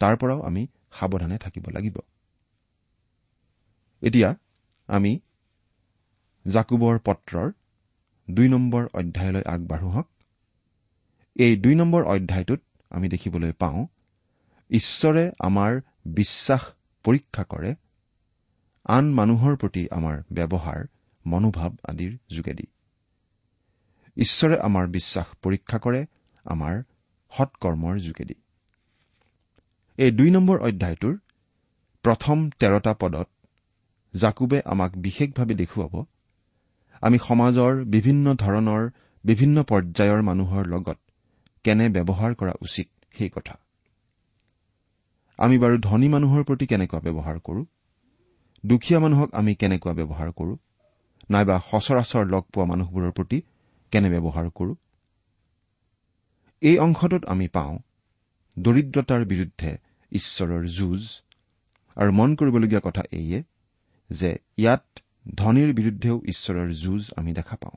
তাৰ 0.00 0.16
পৰাও 0.16 0.42
আমি 0.42 0.66
সাৱধানে 0.92 1.38
থাকিব 1.38 1.64
লাগিব। 1.70 1.96
এতিয়া 4.02 4.34
আমি 4.88 5.12
জাকুবৰ 6.46 6.98
পত্ৰৰ 7.04 7.52
দুই 8.30 8.48
নম্বৰ 8.48 8.86
অধ্যায়লৈ 8.94 9.42
আগবাঢ়ো 9.46 9.88
হওক 9.88 10.08
এই 11.36 11.56
দুই 11.56 11.74
নম্বৰ 11.74 12.02
অধ্যায়টোত 12.04 12.60
আমি 12.90 13.08
দেখিবলৈ 13.08 13.52
পাওঁ 13.52 13.86
ঈশ্বৰে 14.70 15.30
আমাৰ 15.38 15.80
বিশ্বাস 16.06 16.60
পৰীক্ষা 17.04 17.44
কৰে 17.44 17.74
আন 18.84 19.12
মানুহৰ 19.14 19.56
প্ৰতি 19.56 19.88
আমাৰ 19.90 20.22
ব্যৱহাৰ 20.32 20.86
মনোভাৱ 21.26 21.70
আদিৰ 21.84 22.18
যোগেদি। 22.30 22.66
ঈশ্বৰে 24.16 24.60
আমাৰ 24.60 24.86
বিশ্বাস 24.86 25.26
পৰীক্ষা 25.42 25.78
কৰে 25.78 26.06
আমাৰ 26.44 26.82
সৎকৰ্মৰ 27.32 27.94
যোগেদি। 27.98 28.34
এই 29.98 30.10
দুই 30.10 30.30
নম্বৰ 30.30 30.56
অধ্যায়টোৰ 30.58 31.14
প্ৰথম 32.04 32.50
তেৰটা 32.58 32.92
পদত 32.94 33.28
জাকুবে 34.14 34.58
আমাক 34.64 34.90
বিশেষভাৱে 34.96 35.54
দেখুৱাব 35.54 35.94
আমি 37.02 37.18
সমাজৰ 37.18 37.72
বিভিন্ন 37.84 38.34
ধৰণৰ 38.34 38.82
বিভিন্ন 39.24 39.56
পৰ্যায়ৰ 39.62 40.20
মানুহৰ 40.22 40.66
লগত 40.66 40.98
কেনে 41.64 41.86
ব্যৱহাৰ 41.88 42.34
কৰা 42.34 42.54
উচিত 42.62 42.88
সেই 43.18 43.28
কথা। 43.28 43.54
আমি 45.38 45.58
বাৰু 45.58 45.76
ধনী 45.78 46.08
মানুহৰ 46.08 46.42
প্ৰতি 46.44 46.66
কেনেকুৱা 46.66 47.00
ব্যৱহাৰ 47.00 47.38
কৰো? 47.38 47.62
দুখীয়া 48.64 49.00
মানুহক 49.00 49.30
আমি 49.34 49.54
কেনেকুৱা 49.54 49.92
ব্যৱহাৰ 49.92 50.30
কৰো? 50.32 50.54
নাইবা 51.30 51.56
সচৰাচৰ 51.70 52.24
লগ 52.26 52.44
পোৱা 52.52 52.66
মানুহবোৰৰ 52.66 53.12
প্ৰতি 53.12 53.38
কেনে 53.92 54.08
ব্যৱহাৰ 54.10 54.50
কৰো? 54.50 54.72
এই 56.62 56.78
অংশটোত 56.78 57.24
আমি 57.24 57.48
পাওঁ 57.48 57.78
দৰিদ্ৰতাৰ 58.58 59.24
বিৰুদ্ধে 59.24 59.78
ঈশ্বৰৰ 60.12 60.64
যুঁজ 60.66 61.02
আৰু 61.96 62.12
মন 62.12 62.34
কৰিবলগীয়া 62.34 62.80
কথা 62.80 63.02
এইয়ে 63.12 63.42
যে 64.10 64.38
ইয়াত 64.56 64.84
ধনীৰ 65.36 65.74
বিৰুদ্ধেও 65.74 66.22
ঈশ্বৰৰ 66.26 66.70
যুঁজ 66.72 67.02
আমি 67.16 67.32
দেখা 67.32 67.56
পাওঁ। 67.56 67.76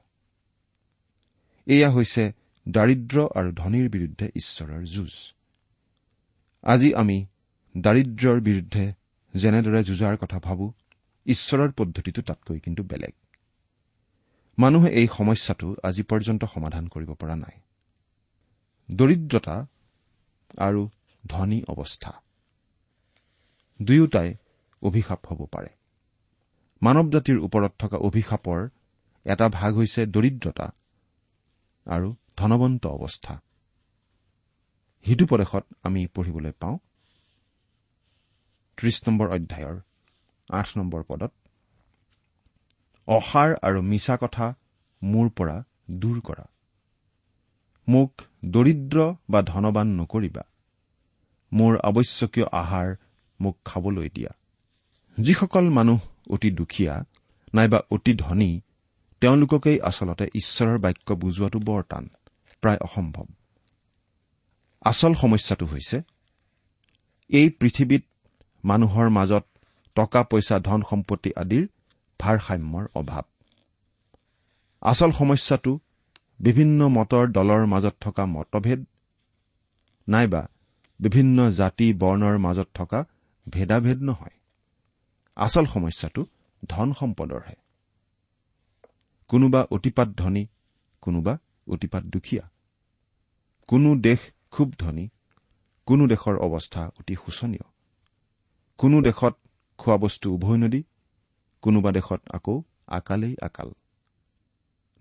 এয়া 1.68 1.90
হৈছে 1.90 2.24
দাৰিদ্ৰ 2.70 3.18
আৰু 3.36 3.50
ধনীৰ 3.52 3.90
বিৰুদ্ধে 3.90 4.32
ঈশ্বৰৰ 4.36 4.84
যুঁজ। 4.86 5.14
আজি 6.64 6.94
আমি 6.94 7.26
দাৰিদ্ৰ্যৰ 7.78 8.40
বিৰুদ্ধে 8.40 8.94
যেনেদৰে 9.34 9.84
যুঁজাৰ 9.84 10.18
কথা 10.18 10.40
ভাবো 10.40 10.74
ঈশ্বৰৰ 11.26 11.72
পদ্ধতিটো 11.72 12.22
তাতকৈ 12.22 12.60
কিন্তু 12.60 12.84
বেলেগ। 12.84 13.14
মানুহে 14.58 14.90
এই 14.90 15.08
সমস্যাটো 15.08 15.76
আজি 15.84 16.04
পৰ্যন্ত 16.04 16.46
সমাধান 16.46 16.88
কৰিব 16.88 17.14
পৰা 17.14 17.36
নাই। 17.36 17.56
দৰিদ্ৰতা 18.90 19.56
আৰু 20.58 20.90
ধনী 21.24 21.60
অৱস্থা। 21.68 22.12
দুয়োটাই 23.80 24.30
অভিশাপ 24.82 25.20
হ'ব 25.28 25.46
পাৰে। 25.46 25.70
মানৱ 26.82 27.08
জাতিৰ 27.10 27.38
ওপৰত 27.40 27.74
থকা 27.80 27.98
অভিশাপৰ 27.98 28.60
এটা 29.26 29.46
ভাগ 29.50 29.72
হৈছে 29.76 30.02
দৰিদ্ৰতা 30.06 30.68
আৰু 31.88 32.10
ধনবন্ত 32.38 32.84
অৱস্থা। 32.88 33.34
সিটোপদেশত 35.06 35.64
আমি 35.84 36.08
পঢ়িবলৈ 36.08 36.52
পাওঁ 36.52 36.78
ত্ৰিশ 38.78 38.98
নম্বৰ 39.08 39.28
অধ্যায়ৰ 39.28 39.78
আঠ 40.50 40.68
নম্বৰ 40.78 41.04
পদত 41.04 41.32
অসাৰ 43.08 43.50
আৰু 43.62 43.82
মিছা 43.82 44.18
কথা 44.18 44.46
মোৰ 45.02 45.30
পৰা 45.30 45.58
দূৰ 45.92 46.22
কৰা। 46.22 46.46
মোক 47.88 48.22
দৰিদ্ৰ 48.46 49.16
বা 49.30 49.42
ধনবান 49.42 49.88
নকৰিবা। 49.88 50.44
মোৰ 51.52 51.78
আৱশ্যকীয় 51.84 52.46
আহাৰ 52.52 52.96
মোক 53.42 53.58
খাবলৈ 53.66 54.10
দিয়া। 54.10 54.30
যিসকল 55.18 55.70
মানুহ 55.70 56.00
অতি 56.30 56.52
দুখীয়া 56.52 57.06
নাইবা 57.54 57.82
অতি 57.92 58.14
ধনী 58.14 58.62
তেওঁলোককেই 59.22 59.82
আচলতে 59.82 60.26
ঈশ্বৰৰ 60.34 60.78
বাক্য 60.78 61.14
বুজোৱাটো 61.14 61.60
বৰ 61.60 61.84
টান 61.90 62.10
প্ৰায় 62.62 62.78
অসম্ভৱ। 62.78 63.26
আচল 64.82 65.14
সমস্যাটো 65.14 65.66
হৈছে 65.66 66.02
এই 67.30 67.50
পৃথিৱীত 67.50 68.04
মানুহৰ 68.66 69.10
মাজত 69.10 69.46
টকা 69.96 70.24
পইচা 70.24 70.60
ধন 70.60 70.82
সম্পত্তি 70.90 71.32
আদিৰ 71.36 71.68
ভাৰসাম্যৰ 72.20 72.86
অভাৱ। 72.96 73.24
আচল 74.82 75.12
সমস্যাটো 75.12 75.80
বিভিন্ন 76.44 76.88
মতৰ 76.88 77.32
দলৰ 77.32 77.66
মাজত 77.66 77.96
থকা 78.02 78.26
মতভেদ 78.26 78.86
নাইবা 80.08 80.48
বিভিন্ন 81.00 81.52
জাতি 81.52 81.94
বৰ্ণৰ 81.94 82.38
মাজত 82.38 82.68
থকা 82.74 83.06
ভেদাভেদ 83.50 84.02
নহয়। 84.02 84.36
আচল 85.36 85.66
সমস্যাটো 85.66 86.26
ধন 86.70 86.94
সম্পদৰহে। 86.94 87.56
কোনোবা 89.28 89.68
অতিপাত 89.72 90.08
ধনী 90.08 90.48
কোনোবা 91.02 91.38
অতিপাত 91.68 92.04
দুখীয়া। 92.04 92.50
কোনো 93.68 93.96
দেশ 93.96 94.20
খুব 94.52 94.74
ধনী 94.80 95.10
কোনো 95.86 96.08
দেশৰ 96.08 96.38
অৱস্থা 96.38 96.92
অতি 97.00 97.16
শোচনীয়। 97.16 97.66
কোনো 98.78 99.02
দেশত 99.02 99.38
খোৱা 99.78 99.98
বস্তু 99.98 100.34
উভৈ 100.34 100.58
নদী 100.58 100.84
কোনোবা 101.62 101.92
দেশত 101.92 102.22
আকৌ 102.30 102.64
আকালেই 102.88 103.36
আকাল। 103.42 103.74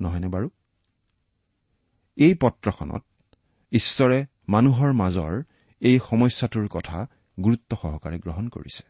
নহয়নে 0.00 0.28
বাৰু? 0.28 0.50
এই 2.16 2.34
পত্ৰখনত 2.34 3.04
ঈশ্বৰে 3.72 4.26
মানুহৰ 4.48 4.92
মাজৰ 4.92 5.42
এই 5.80 5.98
সমস্যাটোৰ 6.10 6.68
কথা 6.68 7.06
গুৰুত্ব 7.44 7.76
সহকাৰে 7.82 8.18
গ্ৰহণ 8.18 8.48
কৰিছে। 8.48 8.82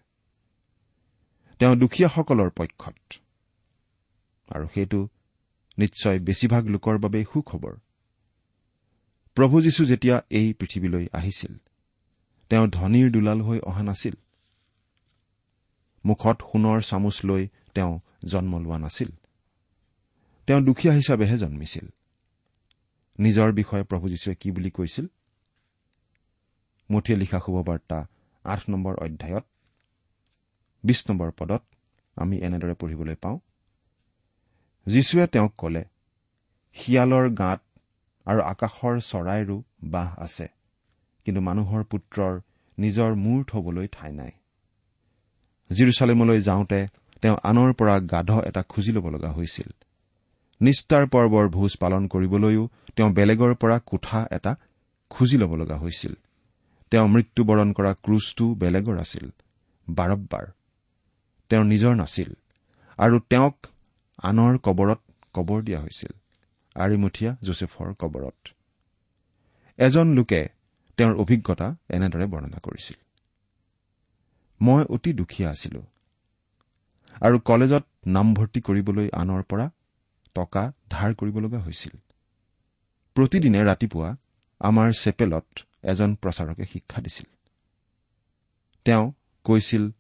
তেওঁ 1.59 1.77
দুখীয়াসকলৰ 1.77 2.51
পক্ষত। 2.51 2.95
আৰু 4.55 4.67
সেইটো 4.75 5.09
নিশ্চয় 5.79 6.19
বেছিভাগ 6.19 6.67
লোকৰ 6.67 6.99
বাবেই 6.99 7.25
সুখবৰ। 7.33 7.77
প্ৰভু 9.35 9.63
যীশু 9.63 9.85
যেতিয়া 9.85 10.23
এই 10.31 10.53
পৃথিৱীলৈ 10.53 11.07
আহিছিল 11.13 11.57
তেওঁ 12.49 12.67
ধনীৰ 12.69 13.11
দুলাল 13.11 13.43
হৈ 13.43 13.61
অহা 13.61 13.83
নাছিল। 13.83 14.15
মুখত 16.05 16.43
সোণৰ 16.53 16.81
চামুচ 16.81 17.25
লৈ 17.25 17.49
তেওঁ 17.75 18.01
জন্ম 18.25 18.59
লোৱা 18.59 18.79
নাছিল। 18.79 19.09
তেওঁ 20.47 20.61
দুখীয়া 20.61 20.95
হিচাপেহে 20.95 21.39
জন্মিছিল। 21.39 21.89
নিজৰ 23.19 23.53
বিষয়ে 23.53 23.83
প্ৰভু 23.83 24.09
যীশুৱে 24.09 24.35
কি 24.35 24.51
বুলি 24.51 24.71
কৈছিল? 24.71 25.07
মুঠিয়ে 26.91 27.19
লিখা 27.19 27.39
শুভবাৰ্তা 27.39 28.07
আঠ 28.45 28.61
নম্বৰ 28.69 28.95
অধ্যায়ত 28.95 29.45
বিশ 30.85 31.11
নম্বৰ 31.11 31.31
পদত 31.31 31.63
আমি 32.17 32.39
এনেদৰে 32.39 32.75
পঢ়িবলৈ 32.75 33.15
পাওঁ। 33.15 33.39
যীশুৱে 34.87 35.27
তেওঁক 35.27 35.55
কলে 35.59 35.85
শিয়ালৰ 36.75 37.31
গাঁত 37.31 37.61
আৰু 38.25 38.41
আকাশৰ 38.41 39.01
চৰাইৰো 39.01 39.63
বাঁহ 39.85 40.19
আছে 40.19 40.49
কিন্তু 41.25 41.41
মানুহৰ 41.41 41.85
পুত্ৰৰ 41.85 42.41
নিজৰ 42.79 43.15
মূৰ 43.15 43.45
থবলৈ 43.45 43.89
ঠাই 43.93 44.13
নাই। 44.13 44.31
জিৰচালেমলৈ 45.73 46.41
যাওঁতে 46.41 46.87
তেওঁ 47.23 47.37
আনৰ 47.43 47.73
পৰা 47.73 48.01
গাধ 48.01 48.31
এটা 48.31 48.63
খুজি 48.63 48.93
ল'ব 48.93 49.09
লগা 49.09 49.33
হৈছিল। 49.33 49.71
নিষ্ঠাৰ 50.63 51.05
পৰ্বৰ 51.13 51.47
ভোজ 51.49 51.73
পালন 51.83 52.03
কৰিবলৈও 52.09 52.65
তেওঁ 52.97 53.11
বেলেগৰ 53.13 53.53
পৰা 53.55 53.77
কোঠা 53.91 54.21
এটা 54.37 54.53
খুজি 55.11 55.37
ল'ব 55.37 55.53
লগা 55.61 55.77
হৈছিল। 55.77 56.15
তেওঁ 56.93 57.07
মৃত্যুবৰণ 57.09 57.69
কৰা 57.73 57.93
ক্ৰুজটো 58.05 58.47
বেলেগৰ 58.55 58.97
আছিল 59.05 59.27
বাৰব্বাৰ। 59.87 60.47
তেওঁৰ 61.51 61.65
নিজৰ 61.65 61.93
নাছিল 61.97 62.31
আৰু 62.99 63.17
তেওঁক 63.31 63.57
আনৰ 64.23 64.55
কবৰত 64.67 65.01
কবৰ 65.35 65.59
দিয়া 65.63 65.81
হৈছিল 65.81 66.13
আৰিমুঠীয়া 66.77 67.31
জোচেফৰ 67.43 67.89
কবৰত। 68.03 68.39
এজন 69.79 70.07
লোকে 70.15 70.41
তেওঁৰ 70.99 71.15
অভিজ্ঞতা 71.17 71.67
এনেদৰে 71.91 72.27
বৰ্ণনা 72.27 72.59
কৰিছিল। 72.63 72.99
মই 74.61 74.83
অতি 74.95 75.11
দুখীয়া 75.13 75.49
আছিলো 75.51 75.81
আৰু 77.21 77.37
কলেজত 77.49 77.85
নামভৰ্তি 78.07 78.61
কৰিবলৈ 78.67 79.07
আনৰ 79.23 79.43
পৰা 79.43 79.67
টকা 80.35 80.73
ধাৰ 80.91 81.15
কৰিব 81.15 81.39
লগা 81.39 81.59
হৈছিল। 81.59 81.95
প্ৰতিদিনে 83.17 83.61
ৰাতিপুৱা 83.65 84.17
আমাৰ 84.61 84.93
চেপেলত 84.93 85.47
এজন 85.83 86.15
প্ৰচাৰকে 86.15 86.65
শিক্ষা 86.65 87.01
দিছিল। 87.01 87.27
তেওঁ 88.87 89.13
কৈছিল 89.45 89.91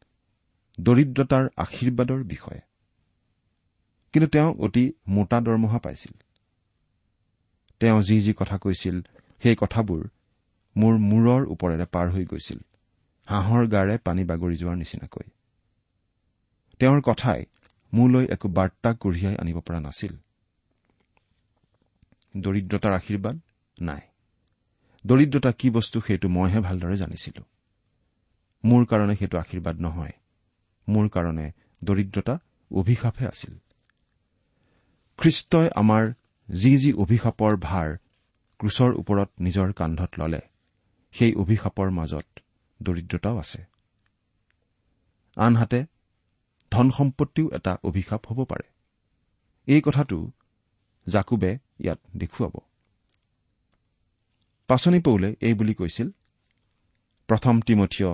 দৰিদ্ৰতাৰ 0.80 1.44
আশীৰ্বাদৰ 1.56 2.22
বিষয়ে। 2.24 2.60
কিন্তু 4.12 4.28
তেওঁ 4.28 4.54
অতি 4.58 4.92
মোটা 5.08 5.40
দৰমহা 5.40 5.78
পাইছিল। 5.78 6.14
তেওঁ 7.80 8.02
যি 8.02 8.20
যি 8.20 8.32
কথা 8.32 8.58
কৈছিল 8.58 9.02
সেই 9.42 9.56
কথাবোৰ 9.56 10.02
মোৰ 10.76 10.94
মূৰৰ 10.98 11.42
ওপৰেৰে 11.46 11.86
পাৰ 11.86 12.10
হৈ 12.10 12.24
গৈছিল। 12.24 12.60
হাঁহৰ 13.28 13.66
গাৰে 13.66 13.98
পানী 13.98 14.24
বাগৰি 14.24 14.56
যোৱাৰ 14.56 14.76
নিচিনাকৈ। 14.76 15.26
তেওঁৰ 16.80 17.00
কথাই 17.00 17.44
মোলৈ 17.92 18.24
একো 18.30 18.48
বাৰ্তা 18.48 18.94
কঢ়িয়াই 18.94 19.36
আনিব 19.36 19.60
পৰা 19.60 19.80
নাছিল। 19.80 20.16
দৰিদ্ৰতাৰ 22.36 22.92
আশীৰ্বাদ 22.92 23.40
নাই। 23.80 24.00
দৰিদ্ৰতা 25.06 25.52
কি 25.52 25.70
বস্তু 25.70 26.00
সেইটো 26.00 26.28
মইহে 26.28 26.60
ভালদৰে 26.60 26.96
জানিছিলো। 26.96 27.42
মোৰ 28.64 28.84
কাৰণে 28.84 29.14
সেইটো 29.16 29.38
আশীৰ্বাদ 29.38 29.76
নহয়। 29.80 30.12
মোৰ 30.88 31.08
কাৰণে 31.08 31.52
দৰিদ্ৰতা 31.84 32.38
অভিশাপহে 32.70 33.26
আছিল। 33.26 33.58
খ্ৰীষ্টই 35.18 35.68
আমাৰ 35.74 36.12
যি 36.48 36.78
যি 36.78 36.92
অভিশাপৰ 36.92 37.56
ভাৰ 37.56 37.96
ক্ৰুচৰ 38.58 38.90
ওপৰত 38.94 39.30
নিজৰ 39.40 39.72
কান্ধত 39.72 40.10
ললে 40.18 40.40
সেই 41.12 41.34
অভিশাপৰ 41.34 41.90
মাজত 41.90 42.26
দৰিদ্ৰতাও 42.82 43.38
আছে। 43.38 43.64
আনহাতে 45.36 45.86
ধন 46.72 46.86
সম্পত্তিও 46.98 47.46
এটা 47.58 47.72
অভিশাপ 47.88 48.22
হ'ব 48.28 48.38
পাৰে। 48.50 48.66
এই 49.68 49.80
কথাটো 49.86 50.18
জাকুবে 51.06 51.50
ইয়াত 51.84 52.00
দেখুৱাব। 52.20 52.54
পাচনি 54.68 54.98
পৌলে 55.06 55.28
এই 55.46 55.54
বুলি 55.58 55.74
কৈছিল 55.80 56.08
প্ৰথম 57.28 57.54
তিমঠিয় 57.66 58.10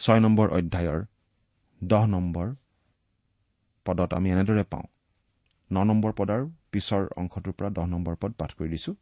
ছয় 0.00 0.20
নম্বৰ 0.24 0.46
অধ্যায়ৰ 0.58 1.00
দহ 1.80 2.04
নম্বৰ 2.14 2.46
পদত 3.86 4.10
আমি 4.18 4.28
এনেদৰে 4.34 4.64
পাওঁ। 4.72 4.86
ন 5.70 5.76
নম্বৰ 5.90 6.12
পদৰ 6.18 6.40
পিছৰ 6.72 7.02
অংশটোৰ 7.20 7.54
পৰা 7.58 7.70
দহ 7.76 7.86
নম্বৰ 7.94 8.14
পদ 8.22 8.32
পাঠ 8.40 8.50
কৰি 8.58 8.68
দিছো। 8.74 8.92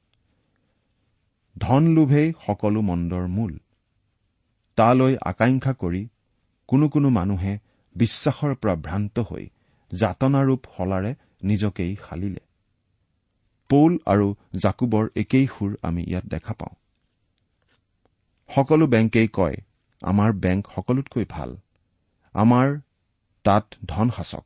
ধন 1.56 1.82
লোভেই 1.96 2.28
সকলো 2.46 2.80
মন্দৰ 2.90 3.24
মূল। 3.36 3.52
তালৈ 4.78 5.12
আকাংক্ষা 5.30 5.72
কৰি 5.82 6.02
কোনো 6.68 6.86
কোনো 6.88 7.08
মানুহে 7.18 7.54
বিশ্বাসৰ 7.96 8.54
পৰা 8.54 8.74
ভ্ৰান্ত 8.74 9.18
হৈ 9.18 9.48
যাতনাৰূপ 9.94 10.64
শলাৰে 10.76 11.14
নিজকেই 11.42 11.96
শালিলে। 12.08 12.40
পৌল 13.68 13.98
আৰু 14.06 14.34
জাকুবৰ 14.62 15.08
একেই 15.16 15.46
সুৰ 15.46 15.76
আমি 15.82 16.04
ইয়াত 16.06 16.24
দেখা 16.24 16.54
পাওঁ। 16.54 16.74
সকলো 18.54 18.86
বেংকেই 18.86 19.28
কয় 19.32 19.54
আমাৰ 20.02 20.32
বেংক 20.32 20.68
সকলোতকৈ 20.74 21.24
ভাল। 21.28 21.56
আমাৰ 22.32 22.80
তাত 23.44 23.74
ধন 23.88 24.10
সাঁচক। 24.10 24.44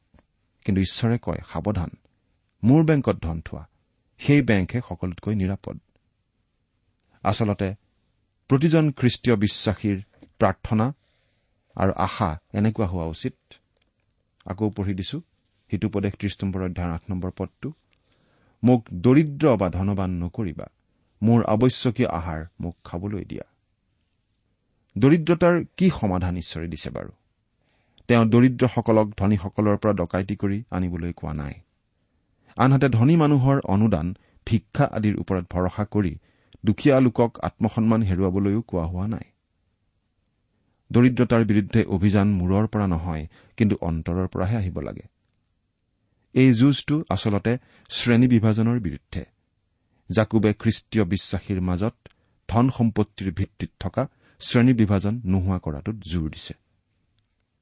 কিন্তু 0.65 0.81
ঈশ্বৰে 0.81 1.19
কয় 1.23 1.39
সাৱধান। 1.53 1.91
মোৰ 2.65 2.85
বেংকত 2.85 3.17
ধন 3.23 3.41
থোৱা। 3.41 3.69
সেই 4.19 4.43
বেংকহে 4.43 4.81
সকলোতকৈ 4.89 5.35
নিৰাপদ। 5.35 5.79
আচলতে 7.23 7.75
প্ৰতিজন 8.49 8.93
খ্ৰীষ্টীয় 8.93 9.37
বিশ্বাসীৰ 9.37 10.03
প্ৰাৰ্থনা 10.39 10.93
আৰু 11.77 11.93
আশা 11.97 12.29
এনেকুৱা 12.53 12.87
হোৱা 12.87 13.07
উচিত। 13.07 13.37
আকৌ 14.47 14.71
পঢ়ি 14.71 14.95
দিছো। 14.95 15.19
সিটোপদেশ 15.71 16.12
ত্ৰিশ 16.15 16.35
নম্বৰ 16.43 16.62
অধ্যায়ৰ 16.62 16.93
আঠ 16.93 17.03
নম্বৰ 17.11 17.31
পদটো। 17.37 17.73
মোক 18.62 18.81
দৰিদ্ৰ 18.93 19.57
বা 19.57 19.69
ধনবান 19.69 20.11
নকৰিবা। 20.11 20.67
মোৰ 21.23 21.45
আৱশ্যকীয় 21.45 22.09
আহাৰ 22.09 22.41
মোক 22.61 22.77
খাবলৈ 22.85 23.25
দিয়া। 23.25 23.45
দৰিদ্ৰতাৰ 24.97 25.65
কি 25.77 25.91
সমাধান 25.91 26.37
ঈশ্বৰে 26.37 26.69
দিছে 26.69 26.91
বাৰু? 26.91 27.11
তেওঁ 28.09 28.25
দৰিদ্ৰসকলক 28.25 29.07
ধনীসকলৰ 29.17 29.77
পৰা 29.77 29.93
ডকাইতি 29.93 30.37
কৰি 30.37 30.65
আনিবলৈ 30.71 31.12
কোৱা 31.12 31.33
নাই। 31.33 31.55
আনহাতে 32.57 32.89
ধনী 32.89 33.17
মানুহৰ 33.17 33.61
অনুদান 33.65 34.15
ভিক্ষা 34.47 34.85
আদিৰ 34.85 35.15
ওপৰত 35.21 35.45
ভৰসা 35.51 35.85
কৰি 35.85 36.12
দুখীয়া 36.65 37.01
লোকক 37.01 37.31
আত্মসন্মান 37.43 38.03
হেৰুৱাবলৈও 38.03 38.62
কোৱা 38.62 38.85
হোৱা 38.85 39.07
নাই। 39.07 39.27
দৰিদ্ৰতাৰ 40.90 41.44
বিৰুদ্ধে 41.44 41.85
অভিযান 41.85 42.29
মূৰৰ 42.29 42.66
পৰা 42.66 42.87
নহয় 42.87 43.27
কিন্তু 43.57 43.77
অন্তৰৰ 43.81 44.27
পৰাহে 44.29 44.57
আহিব 44.57 44.81
লাগে। 44.81 45.05
এই 46.35 46.53
যুঁজটো 46.53 47.05
আচলতে 47.11 47.59
শ্ৰেণী 47.90 48.27
বিভাজনৰ 48.29 48.79
বিৰুদ্ধে। 48.81 49.22
জাকুবে 50.11 50.51
খ্ৰীষ্টীয় 50.53 51.05
বিশ্বাসীৰ 51.05 51.61
মাজত 51.61 51.94
ধন 52.49 52.70
সম্পত্তিৰ 52.70 53.33
ভিত্তিত 53.33 53.70
থকা 53.81 54.03
শ্ৰেণী 54.40 54.72
বিভাজন 54.72 55.20
নোহোৱা 55.25 55.59
কৰাটোত 55.59 55.96
জোৰ 56.09 56.31
দিছে। 56.31 56.55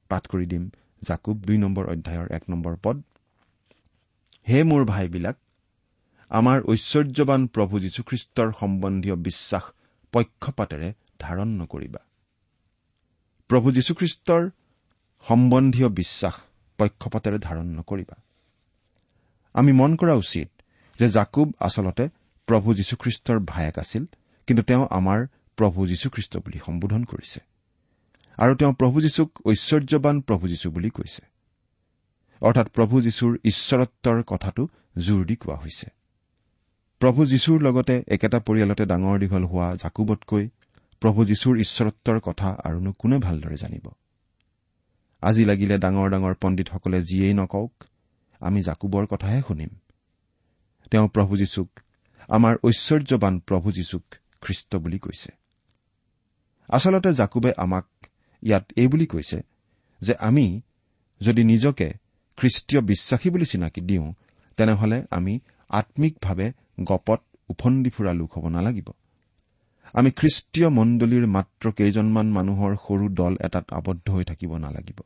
পাঠ 0.09 0.27
কৰি 0.27 0.45
দিম 0.45 0.63
জাকুব 1.01 1.37
দুই 1.37 1.57
নম্বৰ 1.57 1.85
অধ্যায়ৰ 1.85 2.27
এক 2.31 2.43
নম্বৰ 2.49 2.73
পদ। 2.83 2.97
হে 4.47 4.63
মোৰ 4.63 4.85
ভাইবিলাক 4.85 5.37
আমাৰ 6.31 6.57
ঐশ্বৰ্যৱান 6.61 7.47
প্ৰভু 7.47 7.79
যীশুখ্ৰীষ্টৰ 7.79 8.49
সম্বন্ধীয় 8.59 9.15
বিশ্বাস 9.15 9.63
পক্ষপাতেৰে 10.13 10.93
ধাৰণ 11.19 11.47
নকৰিবা। 11.47 11.99
প্ৰভু 13.47 13.71
যীশুখ্ৰীষ্টৰ 13.71 14.49
সম্বন্ধীয় 15.27 15.89
বিশ্বাস 15.89 16.33
পক্ষপাতেৰে 16.77 17.37
ধাৰণ 17.39 17.65
নকৰিবা। 17.65 18.15
আমি 19.53 19.71
মন 19.71 19.95
কৰা 19.95 20.13
উচিত 20.13 20.61
যে 20.99 21.09
জাকুব 21.09 21.53
আচলতে 21.59 22.09
প্ৰভু 22.47 22.73
যীশুখ্ৰীষ্টৰ 22.73 23.39
ভায়েক 23.39 23.79
আছিল 23.79 24.05
কিন্তু 24.47 24.63
তেওঁ 24.63 24.87
আমাৰ 24.91 25.25
প্ৰভু 25.57 25.87
যীশুখ্ৰীষ্ট 25.87 26.37
বুলি 26.37 26.59
সম্বোধন 26.65 27.03
কৰিছে। 27.03 27.39
আৰু 28.37 28.55
তেওঁ 28.55 28.73
প্ৰভু 28.73 29.01
যীশুক 29.01 29.31
ঐশ্বৰ্যৱান 29.45 30.21
প্ৰভু 30.21 30.47
যীশু 30.47 30.71
বুলি 30.71 30.89
কৈছে। 30.89 31.21
অৰ্থাৎ 32.41 32.67
প্ৰভু 32.69 33.01
যীশুৰ 33.01 33.37
ঈশ্বৰত্বৰ 33.45 34.23
কথাটো 34.23 34.67
জোৰ 34.97 35.25
দি 35.25 35.35
কোৱা 35.35 35.55
হৈছে। 35.55 35.87
প্ৰভু 36.99 37.25
যীশুৰ 37.25 37.61
লগতে 37.61 38.03
একেটা 38.07 38.39
পৰিয়ালতে 38.39 38.85
ডাঙৰ 38.85 39.19
দীঘল 39.19 39.43
হোৱা 39.45 39.75
জাকুবতকৈ 39.75 40.49
প্ৰভু 40.99 41.25
যীশুৰ 41.25 41.57
ঈশ্বৰত্বৰ 41.57 42.19
কথা 42.19 42.57
আৰুনো 42.63 42.93
কোনে 42.93 43.17
ভালদৰে 43.17 43.55
জানিব? 43.55 43.91
আজি 45.21 45.45
লাগিলে 45.45 45.77
ডাঙৰ 45.77 46.09
ডাঙৰ 46.09 46.33
পণ্ডিতসকলে 46.41 47.01
যিয়েই 47.01 47.33
নকওক 47.33 47.83
আমি 48.39 48.61
জাকুবৰ 48.61 49.05
কথাহে 49.05 49.41
শুনিম। 49.47 49.69
তেওঁ 50.91 51.07
প্ৰভু 51.07 51.37
যীশুক 51.37 51.79
আমাৰ 52.27 52.55
ঐশ্বৰ্যৱান 52.63 53.39
প্ৰভু 53.39 53.71
যীশুক 53.71 54.03
খ্ৰীষ্ট 54.41 54.75
বুলি 54.75 54.99
কৈছে। 54.99 55.31
আচলতে 56.69 57.13
জাকুবে 57.13 57.53
আমাক 57.57 57.85
ইয়াত 58.41 58.65
এই 58.75 58.87
বুলি 58.87 59.05
কৈছে 59.05 59.41
যে 60.01 60.15
আমি 60.19 60.61
যদি 61.21 61.43
নিজকে 61.43 61.93
খ্ৰীষ্টীয় 62.37 62.81
বিশ্বাসী 62.81 63.29
বুলি 63.29 63.45
চিনাকি 63.45 63.81
দিওঁ 63.81 64.13
তেনেহলে 64.57 65.03
আমি 65.11 65.39
আম্মিকভাৱে 65.69 66.51
গপত 66.83 67.21
উফন্দি 67.49 67.89
ফুৰা 67.89 68.13
লোক 68.13 68.37
হ'ব 68.37 68.47
নালাগিব। 68.47 68.91
আমি 69.93 70.11
খ্ৰীষ্টীয় 70.11 70.69
মণ্ডলীৰ 70.69 71.27
মাত্ৰ 71.27 71.71
কেইজনমান 71.71 72.31
মানুহৰ 72.31 72.75
সৰু 72.75 73.09
দল 73.09 73.37
এটাত 73.45 73.73
আবদ্ধ 73.73 74.09
হৈ 74.09 74.23
থাকিব 74.23 74.57
নালাগিব। 74.57 74.99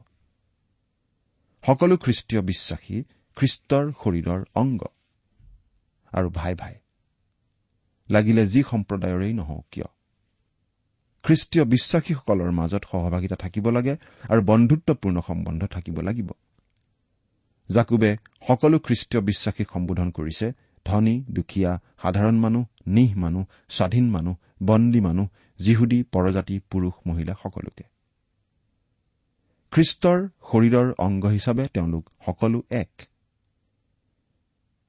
সকলো 1.64 1.98
খ্ৰীষ্টীয় 1.98 2.42
বিশ্বাসী 2.42 3.04
খ্ৰীষ্টৰ 3.36 3.92
শৰীৰৰ 4.04 4.46
অংগ। 4.56 4.84
আৰু 6.14 6.30
ভাই 6.30 6.56
ভাই 6.56 6.76
লাগিলে 8.10 8.48
যি 8.48 8.64
সম্প্ৰদায়ৰেই 8.64 9.34
নহওক 9.34 9.66
কিয়? 9.72 9.86
খ্ৰীষ্টীয় 11.24 11.66
বিশ্বাসীসকলৰ 11.66 12.52
মাজত 12.52 12.84
সহভাগিতা 12.92 13.36
থাকিব 13.36 13.70
লাগে 13.70 13.98
আৰু 14.30 14.42
বন্ধুত্বপূৰ্ণ 14.42 15.22
সম্বন্ধ 15.22 15.66
থাকিব 15.66 16.02
লাগিব। 16.02 16.32
জাকুবে 17.70 18.18
সকলো 18.48 18.80
খ্ৰীষ্টীয় 18.80 19.24
বিশ্বাসীক 19.24 19.68
সম্বোধন 19.74 20.10
কৰিছে 20.10 20.52
ধনী 20.86 21.24
দুখীয়া 21.32 21.80
সাধাৰণ 22.02 22.40
মানুহ 22.40 22.66
নিহ 22.88 23.18
মানুহ 23.18 23.46
স্বাধীন 23.70 24.10
মানুহ 24.10 24.36
বন্দী 24.64 25.02
মানুহ 25.02 25.28
যিহুদী 25.60 26.04
পৰজাতি 26.04 26.60
পুৰুষ 26.70 26.94
মহিলা 27.08 27.36
সকলোকে। 27.44 27.84
খ্ৰীষ্টৰ 29.72 30.20
শৰীৰৰ 30.52 30.94
অংগ 30.98 31.26
হিচাপে 31.26 31.68
তেওঁলোক 31.68 32.10
সকলো 32.26 32.64
এক। 32.70 32.92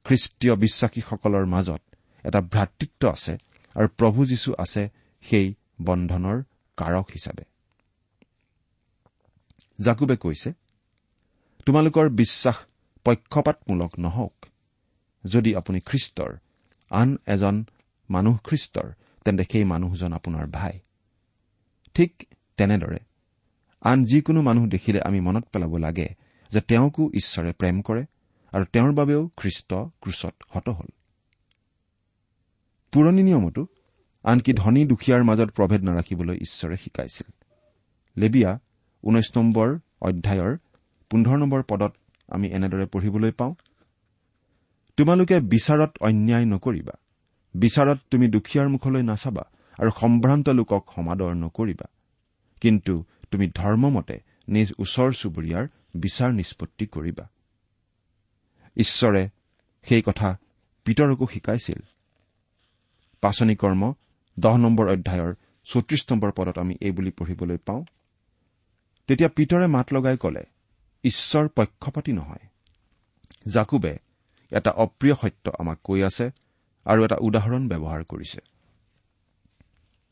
খ্ৰীষ্টীয় 0.05 0.55
বিশ্বাসীসকলৰ 0.57 1.47
মাজত 1.47 1.83
এটা 2.25 2.41
ভ্ৰাতৃত্ব 2.41 3.09
আছে 3.09 3.39
আৰু 3.75 3.89
প্ৰভু 3.89 4.27
যীশু 4.27 4.55
আছে 4.59 4.89
সেই 5.21 5.55
বন্ধনৰ 5.81 6.43
কাৰক 6.77 7.07
হিচাপে। 7.11 7.45
জাকুবে 9.81 10.17
কৈছে 10.17 10.53
তোমালোকৰ 11.67 12.09
বিশ্বাস 12.09 12.57
পক্ষপাতমূলক 13.05 13.99
নহওক। 13.99 14.47
যদি 15.27 15.57
আপুনি 15.57 15.81
খ্ৰীষ্টৰ 15.81 16.37
আন 16.91 17.19
এজন 17.27 17.65
মানুহ 18.11 18.39
খ্ৰীষ্টৰ 18.45 18.93
তেন্তে 19.25 19.45
সেই 19.53 19.65
মানুহজন 19.65 20.13
আপোনাৰ 20.13 20.47
ভাই। 20.47 20.79
ঠিক 21.95 22.23
তেনেদৰে 22.57 22.99
আন 23.81 24.05
যিকোনো 24.05 24.43
মানুহ 24.43 24.67
দেখিলে 24.67 25.01
আমি 25.01 25.21
মনত 25.21 25.45
পেলাব 25.53 25.77
লাগে 25.77 26.09
যে 26.53 26.61
তেওঁকো 26.61 27.11
ঈশ্বৰে 27.15 27.53
প্ৰেম 27.53 27.83
কৰে 27.83 28.05
আৰু 28.53 28.65
তেওঁৰ 28.65 28.93
বাবেও 28.93 29.31
খ্ৰীষ্ট 29.37 29.75
ক্ৰুচত 29.75 30.35
হত 30.51 30.69
হল। 30.69 30.89
পুৰণি 32.93 33.23
নিয়মতো 33.23 33.67
আনকি 34.25 34.53
ধনী 34.53 34.85
দুখীয়াৰ 34.87 35.25
মাজত 35.25 35.51
প্ৰভেদ 35.51 35.83
নাৰাখিবলৈ 35.83 36.37
ঈশ্বৰে 36.37 36.77
শিকাইছিল। 36.77 37.33
লেবিয়া 38.17 38.59
ঊনৈশ 39.05 39.37
নম্বৰ 39.37 39.79
অধ্যায়ৰ 40.03 40.57
পোন্ধৰ 41.11 41.37
নম্বৰ 41.37 41.63
পদত 41.63 41.93
আমি 42.29 42.49
এনেদৰে 42.49 42.87
পঢ়িবলৈ 42.87 43.31
পাওঁ 43.31 43.55
তোমালোকে 44.97 45.41
বিচাৰত 45.41 45.91
অন্যায় 46.01 46.45
নকৰিবা 46.45 47.00
বিচাৰত 47.55 47.99
তুমি 48.11 48.29
দুখীয়াৰ 48.29 48.69
মুখলৈ 48.69 49.03
নাচাবা 49.03 49.43
আৰু 49.79 49.91
সম্ভ্ৰান্ত 50.01 50.49
লোকক 50.49 50.91
সমাদৰ 50.95 51.35
নকৰিবা। 51.35 51.87
কিন্তু 52.61 53.05
তুমি 53.31 53.51
ধৰ্মমতে 53.55 54.21
নিজ 54.49 54.73
ওচৰ 54.79 55.13
চুবুৰীয়াৰ 55.13 55.69
বিচাৰ 55.95 56.33
নিষ্পত্তি 56.33 56.87
কৰিবা। 56.87 57.29
ঈশ্বৰে 58.77 59.29
সেই 59.83 60.03
কথা 60.03 60.39
পিতৰকো 60.85 61.27
শিকাইছিল। 61.27 61.81
পাচনি 63.21 63.57
কৰ্ম 63.57 63.95
দহ 64.41 64.57
নম্বৰ 64.57 64.89
অধ্যায়ৰ 64.89 65.35
চৌত্ৰিশ 65.65 66.07
নম্বৰ 66.11 66.33
পদত 66.33 66.59
আমি 66.59 66.75
এই 66.81 66.91
বুলি 66.91 67.11
পঢ়িবলৈ 67.11 67.57
পাওঁ। 67.57 67.85
তেতিয়া 69.07 69.29
পিতৰে 69.29 69.67
মাত 69.67 69.95
লগাই 69.95 70.17
কলে 70.17 70.43
ঈশ্বৰ 71.05 71.49
পক্ষপাতি 71.49 72.13
নহয়। 72.13 72.49
জাকুবে 73.53 73.99
এটা 74.51 74.71
অপ্ৰিয় 74.71 75.15
সত্য 75.15 75.51
আমাক 75.59 75.79
কৈ 75.85 76.03
আছে। 76.03 76.31
আৰু 76.87 77.05
এটা 77.05 77.17
উদাহৰণ 77.21 77.63
ব্যৱহাৰ 77.69 78.03
কৰিছে। 78.05 78.41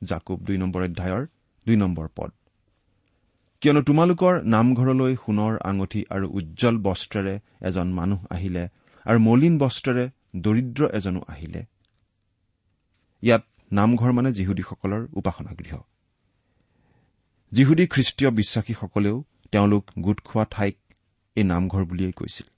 জাকুব 0.03 0.39
দুই 0.41 0.57
নম্বৰ 0.57 0.83
অধ্যায়ৰ 0.83 1.23
দুই 1.67 1.77
নম্বৰ 1.77 2.07
পদ। 2.17 2.31
কিয়নো 3.63 3.83
তোমালোকৰ 3.83 4.35
নামঘৰলৈ 4.45 5.15
সোণৰ 5.17 5.55
আঙঠি 5.65 6.01
আৰু 6.11 6.27
উজ্জ্বল 6.29 6.77
বস্ত্ৰেৰে 6.79 7.35
এজন 7.61 7.89
মানুহ 7.93 8.21
আহিলে 8.31 8.65
আৰু 9.07 9.19
মলিন 9.19 9.59
বস্ত্ৰেৰে 9.59 10.05
দৰিদ্ৰ 10.37 10.83
এজনো 10.93 11.21
আহিলে। 11.29 11.63
ইয়াত 13.23 13.45
নামঘৰ 13.73 14.13
মানে 14.13 14.31
যিহুদীসকলৰ 14.33 15.03
উপাসনা 15.13 15.53
গৃহ 15.59 15.75
যিহুদী 17.53 17.85
খ্ৰীষ্টীয় 17.87 18.31
বিশ্বাসীসকলেও 18.31 19.17
তেওঁলোক 19.53 19.85
গোট 19.99 20.19
খোৱা 20.21 20.45
ঠাইক 20.51 20.77
এই 21.37 21.45
নামঘৰ 21.45 21.85
বুলিয়েই 21.85 22.13
কৈছিল। 22.13 22.49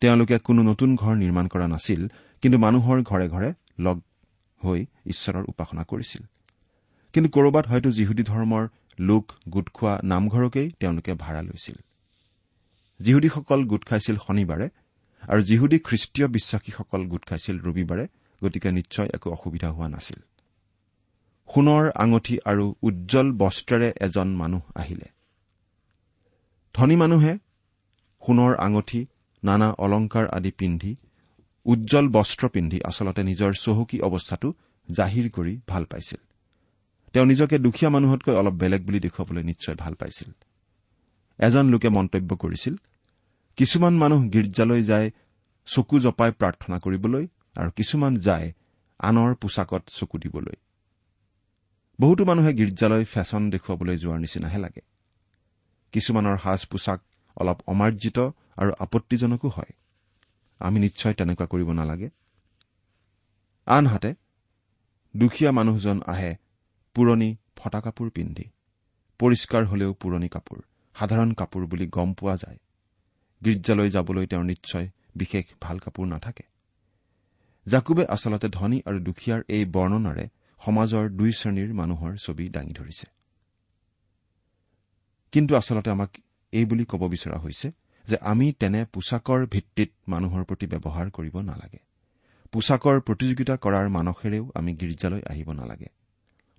তেওঁলোকে 0.00 0.36
কোনো 0.38 0.62
নতুন 0.62 0.90
ঘৰ 0.96 1.14
নিৰ্মাণ 1.16 1.46
কৰা 1.48 1.66
নাছিল 1.66 2.02
কিন্তু 2.42 2.58
মানুহৰ 2.58 3.02
ঘৰে 3.02 3.28
ঘৰে 3.28 3.54
লগ 3.78 4.00
হৈ 4.60 4.86
ঈশ্বৰৰ 5.06 5.44
উপাসনা 5.48 5.82
কৰিছিল। 5.84 6.22
কিন্তু 7.14 7.28
কৰবাত 7.30 7.66
হয়তো 7.66 7.90
যিহুদী 7.90 8.22
ধৰ্মৰ 8.22 8.68
লোক 9.00 9.24
গোট 9.48 9.68
খোৱা 9.70 9.98
নামঘৰকেই 10.04 10.70
তেওঁলোকে 10.80 11.14
ভাড়া 11.14 11.42
লৈছিল। 11.42 11.76
যিহুদীসকল 13.00 13.64
গোট 13.64 13.84
খাইছিল 13.84 14.16
শনিবাৰে 14.16 14.68
আৰু 15.28 15.42
যিহুদী 15.42 15.78
খ্ৰীষ্টীয় 15.78 16.28
বিশ্বাসীসকল 16.28 17.06
গোট 17.06 17.24
খাইছিল 17.24 17.56
ৰবিবাৰে 17.60 18.06
গতিকে 18.42 18.72
নিশ্চয় 18.72 19.08
একো 19.14 19.30
অসুবিধা 19.30 19.68
হোৱা 19.70 19.88
নাছিল। 19.88 20.20
সোণৰ 21.48 21.90
আঙঠি 21.94 22.38
আৰু 22.44 22.74
উজ্জ্বল 22.82 23.32
বস্ত্ৰেৰে 23.32 23.92
এজন 24.00 24.28
মানুহ 24.34 24.62
আহিলে। 24.74 25.08
ধনী 26.74 26.96
মানুহে 26.96 27.38
সোণৰ 28.22 28.52
আঙঠি 28.56 29.06
নানা 29.44 29.68
অলংকাৰ 29.78 30.28
আদি 30.28 30.50
পিন্ধি 30.50 30.96
উজ্জ্বল 31.66 32.08
বস্ত্ৰ 32.08 32.48
পিন্ধি 32.48 32.78
আচলতে 32.84 33.22
নিজৰ 33.22 33.52
চহকী 33.54 34.00
অৱস্থাটো 34.00 34.54
জাহিৰ 34.90 35.30
কৰি 35.30 35.60
ভাল 35.68 35.84
পাইছিল। 35.84 36.20
তেওঁ 37.12 37.26
নিজকে 37.26 37.58
দুখীয়া 37.58 37.90
মানুহতকৈ 37.90 38.34
অলপ 38.34 38.52
বেলেগ 38.52 38.82
বুলি 38.84 39.00
দেখুৱাবলৈ 39.00 39.42
নিশ্চয় 39.42 39.74
ভাল 39.74 39.94
পাইছিল। 39.94 40.30
এজন 41.38 41.66
লোকে 41.68 41.88
মন্তব্য 41.88 42.36
কৰিছিল 42.36 42.76
কিছুমান 43.56 43.94
মানুহ 43.94 44.20
গীৰ্জালৈ 44.24 44.82
যায় 44.82 45.10
চকু 45.66 46.00
জপাই 46.00 46.30
প্ৰাৰ্থনা 46.32 46.78
কৰিবলৈ 46.78 47.26
আৰু 47.56 47.70
কিছুমান 47.70 48.16
যায় 48.16 48.52
আনৰ 48.98 49.34
পোছাকত 49.34 49.82
চকু 49.88 50.18
দিবলৈ। 50.18 50.56
বহুতো 52.00 52.24
মানুহে 52.24 52.52
গীৰ্জালৈ 52.52 53.04
ফেশ্বন 53.04 53.50
দেখুৱাবলৈ 53.50 53.96
যোৱাৰ 53.96 54.18
নিচিনাহে 54.18 54.58
লাগে। 54.58 54.80
কিছুমানৰ 55.92 56.36
সাজ 56.36 56.66
পোছাক 56.66 57.00
অলপ 57.36 57.58
অমাৰ্জিত 57.66 58.18
আৰু 58.56 58.72
আপত্তিজনকো 58.78 59.48
হয়। 59.48 59.72
আমি 60.62 60.78
নিশ্চয় 60.80 61.14
তেনেকুৱা 61.14 61.46
কৰিব 61.46 61.68
নালাগে। 61.72 62.08
আনহাতে 63.66 64.10
দুখীয়া 65.14 65.50
মানুহজন 65.52 65.98
আহে 66.06 66.32
পুৰণি 66.96 67.30
ফটা 67.56 67.80
কাপোৰ 67.80 68.08
পিন্ধি। 68.10 68.46
পৰিষ্কাৰ 69.20 69.62
হলেও 69.64 69.92
পুৰণি 69.92 70.28
কাপোৰ 70.28 70.58
সাধাৰণ 70.96 71.30
কাপোৰ 71.32 71.62
বুলি 71.66 71.86
গম 71.86 72.10
পোৱা 72.14 72.36
যায়। 72.36 72.58
গীৰ্জালৈ 73.42 73.90
যাবলৈ 73.90 74.26
তেওঁৰ 74.26 74.44
নিশ্চয় 74.44 74.86
বিশেষ 75.16 75.44
ভাল 75.60 75.76
কাপোৰ 75.78 76.06
নাথাকে। 76.06 76.44
জাকুবে 77.66 78.02
আচলতে 78.06 78.48
ধনী 78.48 78.78
আৰু 78.88 78.98
দুখীয়াৰ 78.98 79.40
এই 79.48 79.64
বৰ্ণনাৰে 79.64 80.24
সমাজৰ 80.60 81.04
দুই 81.10 81.30
শ্ৰেণীৰ 81.32 81.70
মানুহৰ 81.74 82.12
ছবি 82.16 82.44
দাঙি 82.48 82.72
ধৰিছে। 82.72 83.06
কিন্তু 85.32 85.52
আচলতে 85.56 85.90
আমাক 85.90 86.10
এই 86.52 86.64
বুলি 86.64 86.84
ক'ব 86.84 87.02
বিচৰা 87.08 87.36
হৈছে 87.38 87.68
যে 88.08 88.16
আমি 88.20 88.52
তেনে 88.52 88.84
পোছাকৰ 88.84 89.46
ভিত্তিত 89.46 89.90
মানুহৰ 90.08 90.44
প্ৰতি 90.44 90.66
ব্যৱহাৰ 90.66 91.10
কৰিব 91.10 91.40
নালাগে। 91.40 91.78
পোছাকৰ 92.52 93.00
প্ৰতিযোগিতা 93.00 93.56
কৰাৰ 93.56 93.88
মানসেৰেও 93.88 94.50
আমি 94.54 94.74
গীৰ্জালৈ 94.74 95.22
আহিব 95.30 95.52
নালাগে। 95.52 95.86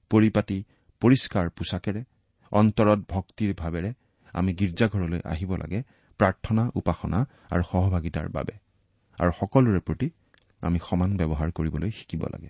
পৰিপাতি 0.10 0.64
পৰিষ্কাৰ 1.02 1.50
পোছাকেৰে 1.50 2.04
অন্তৰত 2.52 3.00
ভক্তিৰ 3.10 3.56
ভাৱেৰে 3.56 3.94
আমি 4.34 4.54
গীৰ্জাঘৰলৈ 4.54 5.20
আহিব 5.26 5.56
লাগে 5.56 5.84
প্ৰাৰ্থনা 6.20 6.70
উপাসনা 6.76 7.26
আৰু 7.52 7.64
সহভাগিতাৰ 7.72 8.28
বাবে। 8.30 8.54
আৰু 9.20 9.32
সকলোৰে 9.40 9.80
প্ৰতি 9.80 10.10
আমি 10.62 10.80
সমান 10.90 11.18
ব্যৱহাৰ 11.18 11.52
কৰিবলৈ 11.52 11.92
শিকিব 11.92 12.22
লাগে। 12.22 12.50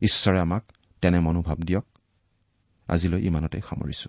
ঈশ্বৰে 0.00 0.40
আমাক 0.40 0.62
তেনে 1.00 1.20
মনোভাৱ 1.20 1.56
দিয়ক। 1.56 1.86
আজিলৈ 2.88 3.20
ইমানতে 3.26 3.60
সামৰিছো। 3.60 4.08